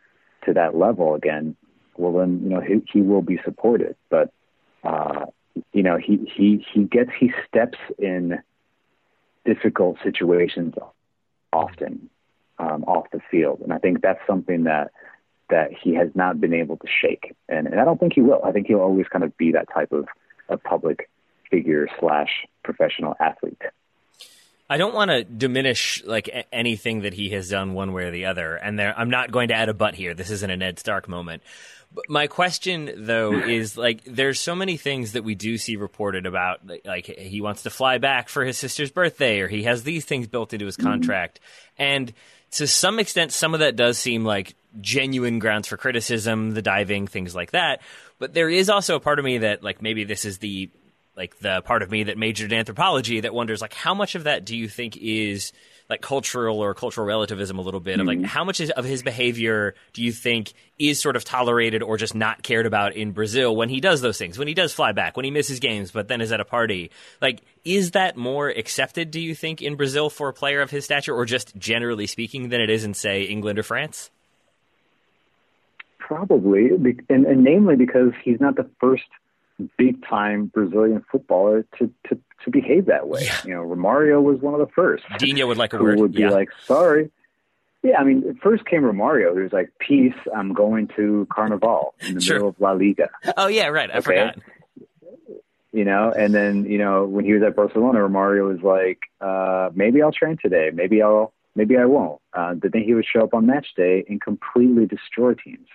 [0.46, 1.58] to that level again,
[1.98, 3.98] well then you know he he will be supported.
[4.10, 4.32] But
[4.86, 5.26] uh,
[5.74, 8.40] you know he he he gets he steps in
[9.44, 10.74] difficult situations
[11.52, 12.10] often
[12.60, 14.92] um, off the field, and I think that's something that
[15.50, 17.36] that he has not been able to shake.
[17.48, 18.42] And, and I don't think he will.
[18.44, 20.08] I think he'll always kind of be that type of
[20.50, 21.10] a public
[21.50, 22.30] figure slash
[22.64, 23.62] professional athlete.
[24.70, 28.12] I don't want to diminish like a- anything that he has done one way or
[28.12, 30.14] the other, and there I'm not going to add a but here.
[30.14, 31.42] This isn't a Ned Stark moment.
[31.94, 36.26] But my question though is like there's so many things that we do see reported
[36.26, 39.84] about like, like he wants to fly back for his sister's birthday or he has
[39.84, 40.88] these things built into his mm-hmm.
[40.88, 41.40] contract
[41.78, 42.14] and
[42.52, 47.08] to some extent some of that does seem like genuine grounds for criticism the diving
[47.08, 47.82] things like that.
[48.20, 50.70] But there is also a part of me that like maybe this is the
[51.16, 54.26] like the part of me that majored in anthropology that wonders like how much of
[54.26, 55.52] that do you think is
[55.90, 58.26] like cultural or cultural relativism a little bit of like mm-hmm.
[58.26, 62.44] how much of his behavior do you think is sort of tolerated or just not
[62.44, 65.24] cared about in Brazil when he does those things when he does fly back when
[65.24, 66.92] he misses games but then is at a party?
[67.22, 70.86] Like is that more accepted do you think in Brazil for a player of his
[70.86, 74.10] stature or just generally speaking than it is in say England or France?
[76.00, 76.70] Probably,
[77.10, 79.04] and, and namely because he's not the first
[79.78, 83.24] big time Brazilian footballer to, to, to behave that way.
[83.26, 83.42] Yeah.
[83.46, 85.04] You know, Romario was one of the first.
[85.20, 87.12] Dino would like a word would be yeah like, sorry.
[87.84, 92.16] Yeah, I mean, first came Romario, who was like, peace, I'm going to Carnival in
[92.16, 92.36] the Sure.
[92.38, 93.10] middle of La Liga.
[93.38, 94.02] oh yeah right I Okay.
[94.02, 94.38] forgot
[95.72, 99.70] You know, and then, you know, when he was at Barcelona, Romario was like, uh,
[99.76, 100.72] maybe I'll train today.
[100.74, 102.20] Maybe I'll, maybe I won't.
[102.34, 105.68] Uh, but then he would show up on match day and completely destroy teams.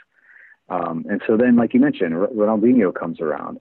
[0.69, 3.61] Um, and so then, like you mentioned, R- Ronaldinho comes around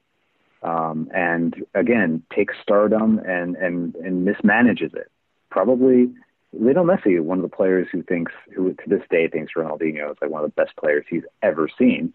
[0.64, 5.12] um, and again takes stardom and, and, and mismanages it.
[5.50, 6.10] Probably
[6.54, 10.18] Lionel Messi, one of the players who thinks, who to this day thinks Ronaldinho is
[10.22, 12.14] like one of the best players he's ever seen.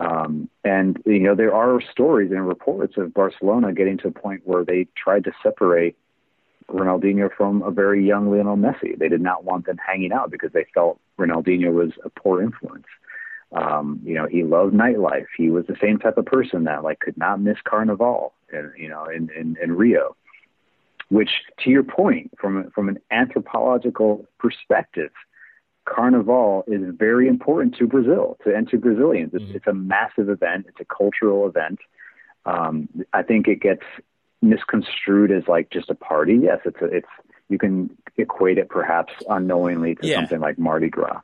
[0.00, 4.42] Um, and you know there are stories and reports of Barcelona getting to a point
[4.44, 5.96] where they tried to separate
[6.68, 8.96] Ronaldinho from a very young Lionel Messi.
[8.96, 12.86] They did not want them hanging out because they felt Ronaldinho was a poor influence.
[13.52, 15.26] Um, you know, he loved nightlife.
[15.36, 18.88] He was the same type of person that like could not miss Carnival, in, you
[18.88, 20.16] know, in, in, in Rio.
[21.08, 21.30] Which,
[21.60, 25.10] to your point, from from an anthropological perspective,
[25.86, 29.32] Carnival is very important to Brazil to and to Brazilians.
[29.32, 29.54] It's, Mhm.
[29.54, 30.66] it's a massive event.
[30.68, 31.78] It's a cultural event.
[32.44, 33.84] Um, I think it gets
[34.42, 36.34] misconstrued as like just a party.
[36.42, 37.08] Yes, it's a, it's
[37.48, 37.88] you can
[38.18, 40.16] equate it perhaps unknowingly to Yeah.
[40.16, 41.20] something like Mardi Gras,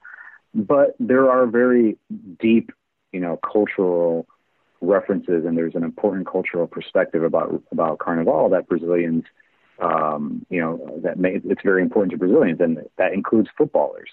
[0.54, 1.96] but there are very
[2.38, 2.70] deep,
[3.12, 4.26] you know, cultural
[4.80, 9.24] references, and there's an important cultural perspective about about Carnival that Brazilians,
[9.80, 14.10] um, you know, that may, it's very important to Brazilians, and that includes footballers.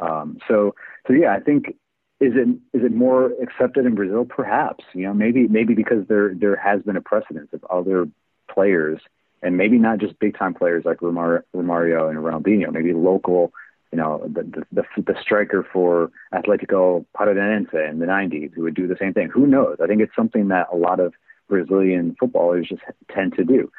[0.00, 0.74] Um, so,
[1.06, 1.76] so yeah, I think
[2.18, 4.24] is it is it more accepted in Brazil?
[4.24, 8.08] Perhaps, you know, maybe maybe because there there has been a precedence of other
[8.50, 9.00] players,
[9.42, 13.52] and maybe not just big time players like Romario and Ronaldinho, maybe local.
[13.92, 18.86] You know, the, the the striker for Atletico Paranaense in the '90s who would do
[18.86, 19.28] the same thing.
[19.28, 19.76] Who knows?
[19.82, 21.14] I think it's something that a lot of
[21.48, 22.82] Brazilian footballers just
[23.14, 23.70] tend to do.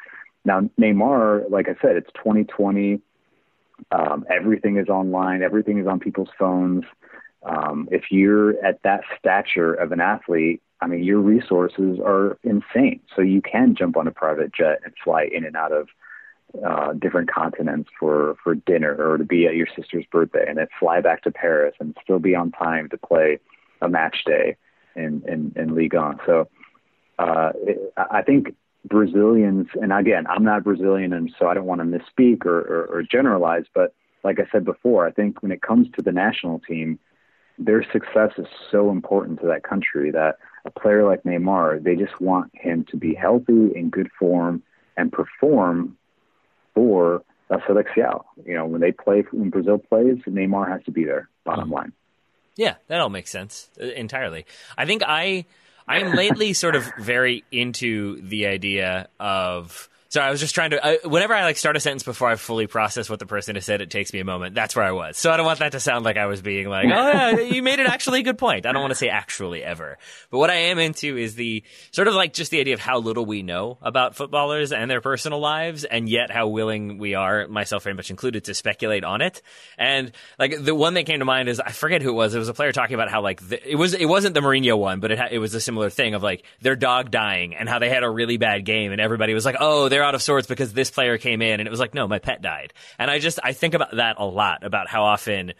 [0.44, 3.00] Now, Neymar, like I said, it's 2020.
[3.92, 5.42] Um, everything is online.
[5.42, 6.84] Everything is on people's phones.
[7.42, 13.00] Um, if you're at that stature of an athlete, I mean, your resources are insane.
[13.14, 15.88] So you can jump on a private jet and fly in and out of
[16.66, 20.66] uh, different continents for, for dinner or to be at your sister's birthday and then
[20.78, 23.38] fly back to Paris and still be on time to play
[23.82, 24.56] a match day
[24.96, 26.20] in, in, in Ligue 1.
[26.26, 26.48] So
[27.18, 28.54] uh, it, I think
[28.84, 32.86] Brazilians, and again, I'm not Brazilian, and so I don't want to misspeak or, or,
[32.86, 33.94] or generalize, but
[34.24, 36.98] like I said before, I think when it comes to the national team,
[37.58, 42.20] their success is so important to that country that a player like Neymar, they just
[42.20, 44.62] want him to be healthy, in good form,
[44.96, 45.96] and perform
[46.74, 48.24] for La Selección.
[48.44, 51.92] You know, when they play, when Brazil plays, Neymar has to be there, bottom line.
[52.56, 54.46] Yeah, that all makes sense uh, entirely.
[54.76, 55.46] I think I
[55.86, 59.88] I am lately sort of very into the idea of.
[60.10, 60.84] So I was just trying to.
[60.84, 63.66] I, whenever I like start a sentence before I fully process what the person has
[63.66, 64.54] said, it takes me a moment.
[64.54, 65.18] That's where I was.
[65.18, 67.62] So I don't want that to sound like I was being like, "Oh yeah, you
[67.62, 69.98] made an actually a good point." I don't want to say actually ever.
[70.30, 73.00] But what I am into is the sort of like just the idea of how
[73.00, 77.46] little we know about footballers and their personal lives, and yet how willing we are,
[77.46, 79.42] myself very much included, to speculate on it.
[79.76, 82.34] And like the one that came to mind is I forget who it was.
[82.34, 84.78] It was a player talking about how like the, it was it wasn't the Mourinho
[84.78, 87.68] one, but it ha- it was a similar thing of like their dog dying and
[87.68, 90.22] how they had a really bad game, and everybody was like, "Oh, they're out of
[90.22, 93.10] sorts because this player came in," and it was like, "No, my pet died." And
[93.10, 95.52] I just I think about that a lot about how often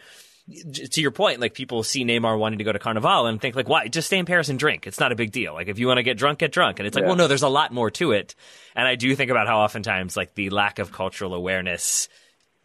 [0.91, 3.69] to your point, like people see Neymar wanting to go to Carnival and think like,
[3.69, 3.87] why?
[3.87, 4.87] Just stay in Paris and drink.
[4.87, 5.53] It's not a big deal.
[5.53, 6.79] Like if you want to get drunk, get drunk.
[6.79, 7.09] And it's like, Yeah.
[7.09, 8.33] well, no, there's a lot more to it.
[8.75, 12.09] And I do think about how oftentimes like the lack of cultural awareness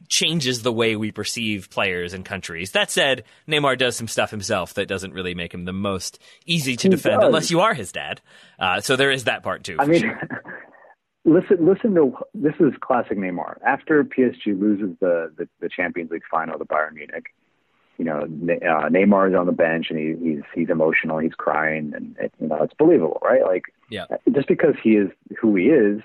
[0.08, 2.70] changes the way we perceive players and countries.
[2.72, 6.76] That said, Neymar does some stuff himself that doesn't really make him the most easy
[6.76, 7.26] to He defend does.
[7.26, 8.22] unless you are his dad.
[8.58, 9.76] Uh, so there is that part too.
[9.78, 10.20] I mean, sure.
[11.24, 13.58] listen, listen to this is classic Neymar.
[13.66, 17.26] After PSG loses the, the, the Champions League final to Bayern Munich,
[17.98, 21.92] you know, uh, Neymar is on the bench and he, he's he's emotional, he's crying,
[21.94, 23.42] and it, you know it's believable, right?
[23.42, 24.06] Like, Yeah.
[24.32, 25.10] just because he is
[25.40, 26.00] who he is,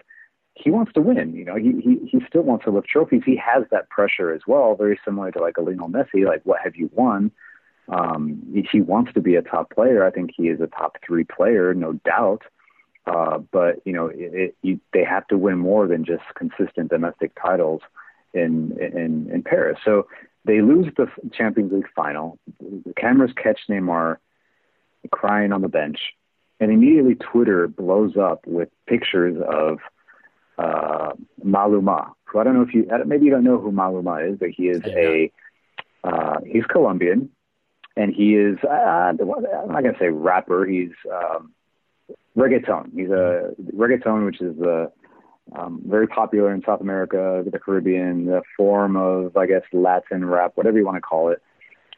[0.54, 1.34] he wants to win.
[1.34, 3.24] You know, he he he still wants to lift trophies.
[3.26, 6.26] He has that pressure as well, very similar to like a Lionel Messi.
[6.26, 7.32] Like, what have you won?
[7.88, 10.06] Um, he, he wants to be a top player.
[10.06, 12.44] I think he is a top three player, no doubt.
[13.10, 16.90] Uh, but you know, it, it, you, they have to win more than just consistent
[16.90, 17.82] domestic titles
[18.34, 19.80] in in in Paris.
[19.84, 20.08] So
[20.46, 22.38] they lose the Champions League final.
[22.60, 24.18] The cameras catch Neymar
[25.12, 26.00] crying on the bench,
[26.60, 29.80] and immediately Twitter blows up with pictures of
[30.60, 31.14] uh,
[31.44, 32.12] Maluma.
[32.26, 34.68] Who I don't know if you maybe you don't know who Maluma is, but he
[34.68, 35.32] is a
[36.04, 37.32] uh, he's Colombian,
[37.96, 40.66] and he is uh, I'm not gonna say rapper.
[40.66, 41.54] He's um,
[42.38, 42.94] reggaeton.
[42.94, 44.92] He's a reggaeton, which is the
[45.56, 50.52] um, very popular in South America, the Caribbean, the form of, I guess, Latin rap,
[50.56, 51.42] whatever you want to call it.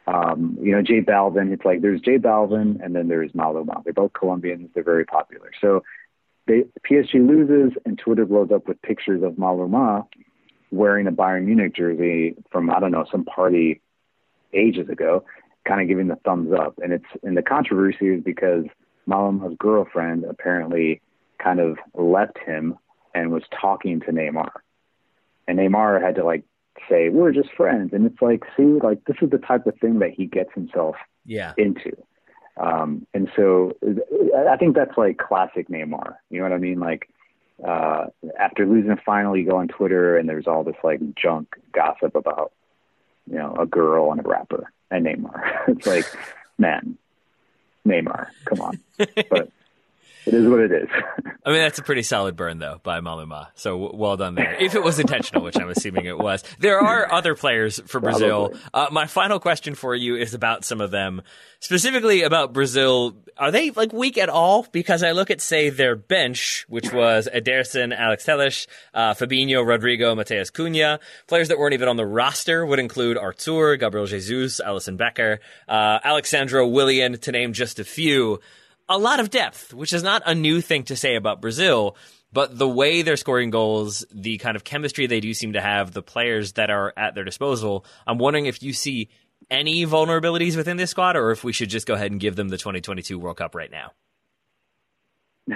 [0.07, 3.83] Um, you know, J Balvin, it's like there's J Balvin and then there's Maluma.
[3.83, 4.69] They're both Colombians.
[4.73, 5.51] They're very popular.
[5.59, 5.83] So
[6.47, 10.07] they, PSG loses and Twitter blows up with pictures of Maluma
[10.71, 13.81] wearing a Bayern Munich jersey from, I don't know, some party
[14.53, 15.23] ages ago,
[15.67, 16.79] kind of giving the thumbs up.
[16.81, 18.65] And it's, and the controversy is because
[19.07, 21.01] Maluma's girlfriend apparently
[21.41, 22.77] kind of left him
[23.13, 24.51] and was talking to Neymar.
[25.47, 26.43] And Neymar had to like
[26.89, 27.91] say, We're just friends.
[27.93, 30.95] And it's like, see, like this is the type of thing that he gets himself
[31.25, 31.53] yeah.
[31.57, 31.91] into.
[32.57, 33.73] Um, and so
[34.47, 36.15] I think that's like classic Neymar.
[36.29, 36.79] You know what I mean?
[36.79, 37.09] Like
[37.65, 38.05] uh,
[38.39, 42.15] after losing a final, you go on Twitter and there's all this like junk gossip
[42.15, 42.51] about,
[43.29, 45.41] you know, a girl and a rapper and Neymar.
[45.69, 46.05] it's like,
[46.57, 46.97] man,
[47.87, 48.79] Neymar, come on.
[49.29, 49.49] But
[50.25, 50.87] it is what it is.
[51.43, 53.47] I mean, that's a pretty solid burn, though, by Maluma.
[53.55, 54.55] So w- well done there.
[54.59, 56.43] If it was intentional, which I'm assuming it was.
[56.59, 58.53] There are other players for Brazil.
[58.71, 61.23] Uh, my final question for you is about some of them,
[61.59, 63.15] specifically about Brazil.
[63.37, 64.67] Are they like weak at all?
[64.71, 70.13] Because I look at, say, their bench, which was Ederson, Alex Telles, uh, Fabinho, Rodrigo,
[70.13, 70.99] Matheus Cunha.
[71.25, 75.99] Players that weren't even on the roster would include Artur, Gabriel Jesus, Alisson Becker, uh,
[76.03, 78.39] Alex Sandro Willian, to name just a few
[78.91, 81.95] a lot of depth, which is not a new thing to say about Brazil.
[82.33, 85.91] But the way they're scoring goals, the kind of chemistry they do seem to have,
[85.91, 89.09] the players that are at their disposal, I'm wondering if you see
[89.49, 92.47] any vulnerabilities within this squad, or if we should just go ahead and give them
[92.47, 93.91] the 2022 World Cup right now.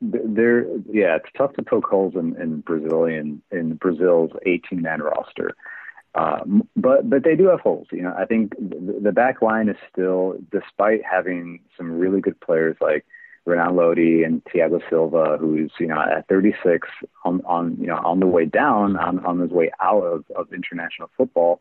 [0.00, 5.56] there, yeah, it's tough to poke holes in, in Brazilian in Brazil's 18 man roster.
[6.14, 7.88] Um, but but they do have holes.
[7.90, 12.38] You know, I think the, the back line is still, despite having some really good
[12.40, 13.04] players like
[13.46, 16.88] Renan Lodi and Thiago Silva, who's you know at 36
[17.24, 20.52] on on you know on the way down on on his way out of, of
[20.52, 21.60] international football,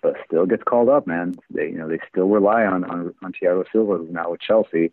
[0.00, 1.06] but still gets called up.
[1.06, 4.40] Man, they you know they still rely on on, on Thiago Silva, who's now with
[4.40, 4.90] Chelsea.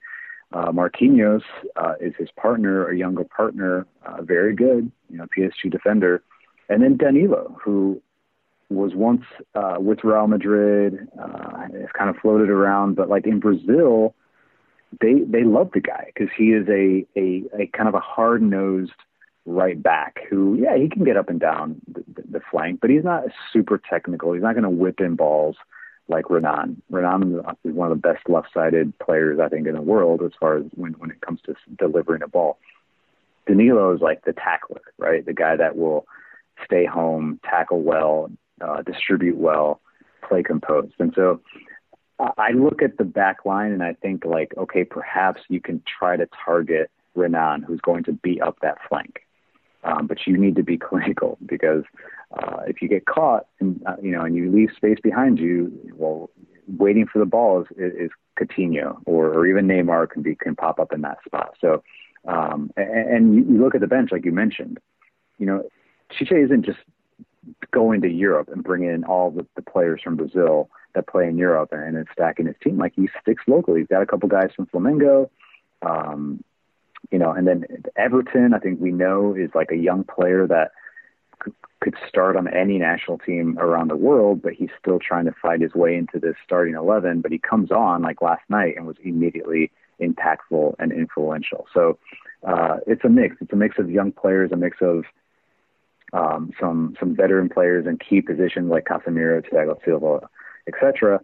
[0.51, 1.43] Uh, Marquinhos
[1.75, 6.23] uh, is his partner, a younger partner, uh, very good, you know, PSG defender,
[6.69, 8.01] and then Danilo, who
[8.69, 9.23] was once
[9.55, 11.07] uh, with Real Madrid.
[11.19, 14.15] Uh, it's kind of floated around, but like in Brazil,
[15.01, 18.41] they they love the guy because he is a, a a kind of a hard
[18.41, 18.91] nosed
[19.45, 23.03] right back who, yeah, he can get up and down the, the, flank, but he's
[23.03, 24.33] not super technical.
[24.33, 25.55] He's not going to whip in balls
[26.07, 26.81] like Renan.
[26.89, 30.31] Renan is one of the best left sided players I think in the world as
[30.39, 32.57] far as when when it comes to delivering a ball.
[33.47, 35.25] Danilo is like the tackler, right?
[35.25, 36.05] The guy that will
[36.65, 38.29] stay home, tackle well,
[38.61, 39.81] uh, distribute well,
[40.27, 40.93] play composed.
[40.99, 41.41] And so
[42.19, 46.17] I look at the back line and I think like, okay, perhaps you can try
[46.17, 49.21] to target Renan, who's going to beat up that flank.
[49.83, 51.83] Um, but you need to be clinical because
[52.37, 55.71] uh, if you get caught and uh, you know and you leave space behind you,
[55.95, 56.29] well,
[56.67, 60.79] waiting for the ball is, is Coutinho or, or even Neymar can be can pop
[60.79, 61.55] up in that spot.
[61.61, 61.81] So
[62.27, 64.79] um, and, and you, look at the bench like you mentioned,
[65.37, 65.63] you know,
[66.09, 66.79] Tite isn't just
[67.71, 71.37] going to Europe and bringing in all the, the players from Brazil that play in
[71.37, 72.77] Europe and, and stacking his team.
[72.77, 73.81] Like he sticks locally.
[73.81, 75.29] He's got a couple guys from Flamengo,
[75.81, 76.43] um,
[77.11, 77.65] you know, and then
[77.95, 78.53] Everton.
[78.53, 80.71] I think we know is like a young player that
[81.39, 81.53] could,
[82.07, 85.73] start on any national team around the world, but he's still trying to fight his
[85.73, 87.21] way into this starting eleven.
[87.21, 91.65] But he comes on like last night and was immediately impactful and influential.
[91.73, 91.97] So
[92.43, 93.37] uh, it's a mix.
[93.41, 95.05] It's a mix of young players, a mix of
[96.13, 100.29] um, some some veteran players in key positions like Casemiro, Thiago Silva,
[100.67, 101.19] etc.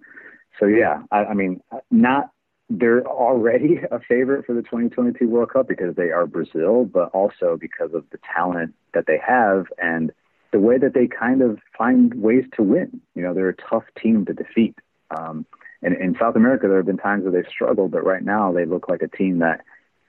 [0.59, 2.29] So yeah, I, I mean, not
[2.69, 7.57] they're already a favorite for the 2022 World Cup because they are Brazil, but also
[7.59, 10.11] because of the talent that they have and
[10.51, 13.01] the way that they kind of find ways to win.
[13.13, 14.75] You know, they're a tough team to defeat.
[15.11, 15.45] Um,
[15.81, 18.65] and in South America, there have been times where they've struggled, but right now they
[18.65, 19.61] look like a team that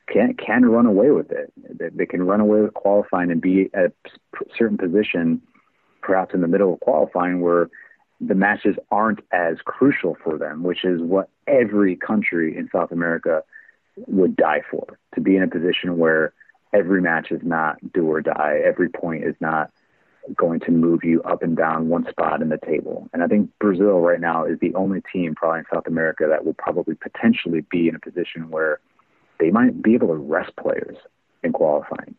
[0.08, 1.52] can can run away with it.
[1.56, 3.92] They, they can run away with qualifying and be at a
[4.56, 5.42] certain position,
[6.02, 7.68] perhaps in the middle of qualifying, where
[8.20, 13.42] the matches aren't as crucial for them, which is what every country in South America
[14.06, 14.98] would die for.
[15.14, 16.32] To be in a position where
[16.72, 19.70] every match is not do or die, every point is not
[20.34, 23.08] going to move you up and down one spot in the table.
[23.12, 26.44] And I think Brazil right now is the only team probably in South America that
[26.44, 28.80] will probably potentially be in a position where
[29.38, 30.96] they might be able to rest players
[31.42, 32.14] in qualifying.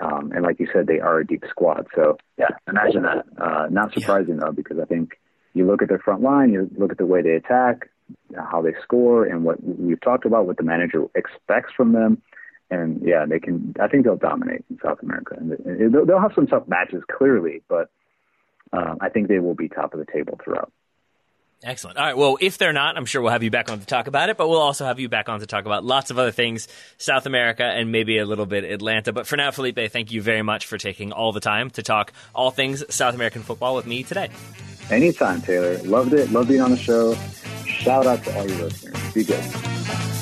[0.00, 1.86] Um, and like you said, they are a deep squad.
[1.94, 3.24] So yeah, imagine that.
[3.40, 4.46] Uh, not surprising yeah.
[4.46, 5.18] though, because I think
[5.54, 7.90] you look at their front line, you look at the way they attack,
[8.36, 12.20] how they score, and what we've talked about, what the manager expects from them.
[12.70, 13.74] And yeah, they can.
[13.80, 15.52] I think they'll dominate in South America, and
[15.92, 17.90] they'll have some tough matches clearly, but
[18.72, 20.72] um, I think they will be top of the table throughout.
[21.62, 21.96] Excellent.
[21.96, 22.16] All right.
[22.16, 24.36] Well, if they're not, I'm sure we'll have you back on to talk about it,
[24.36, 26.68] but we'll also have you back on to talk about lots of other things,
[26.98, 29.12] South America and maybe a little bit Atlanta.
[29.12, 32.12] But for now, Felipe, thank you very much for taking all the time to talk
[32.34, 34.28] all things South American football with me today.
[34.90, 35.78] Anytime, Taylor.
[35.78, 36.30] Loved it.
[36.30, 37.14] Love being on the show.
[37.66, 39.14] Shout out to all your listeners.
[39.14, 40.13] Be good.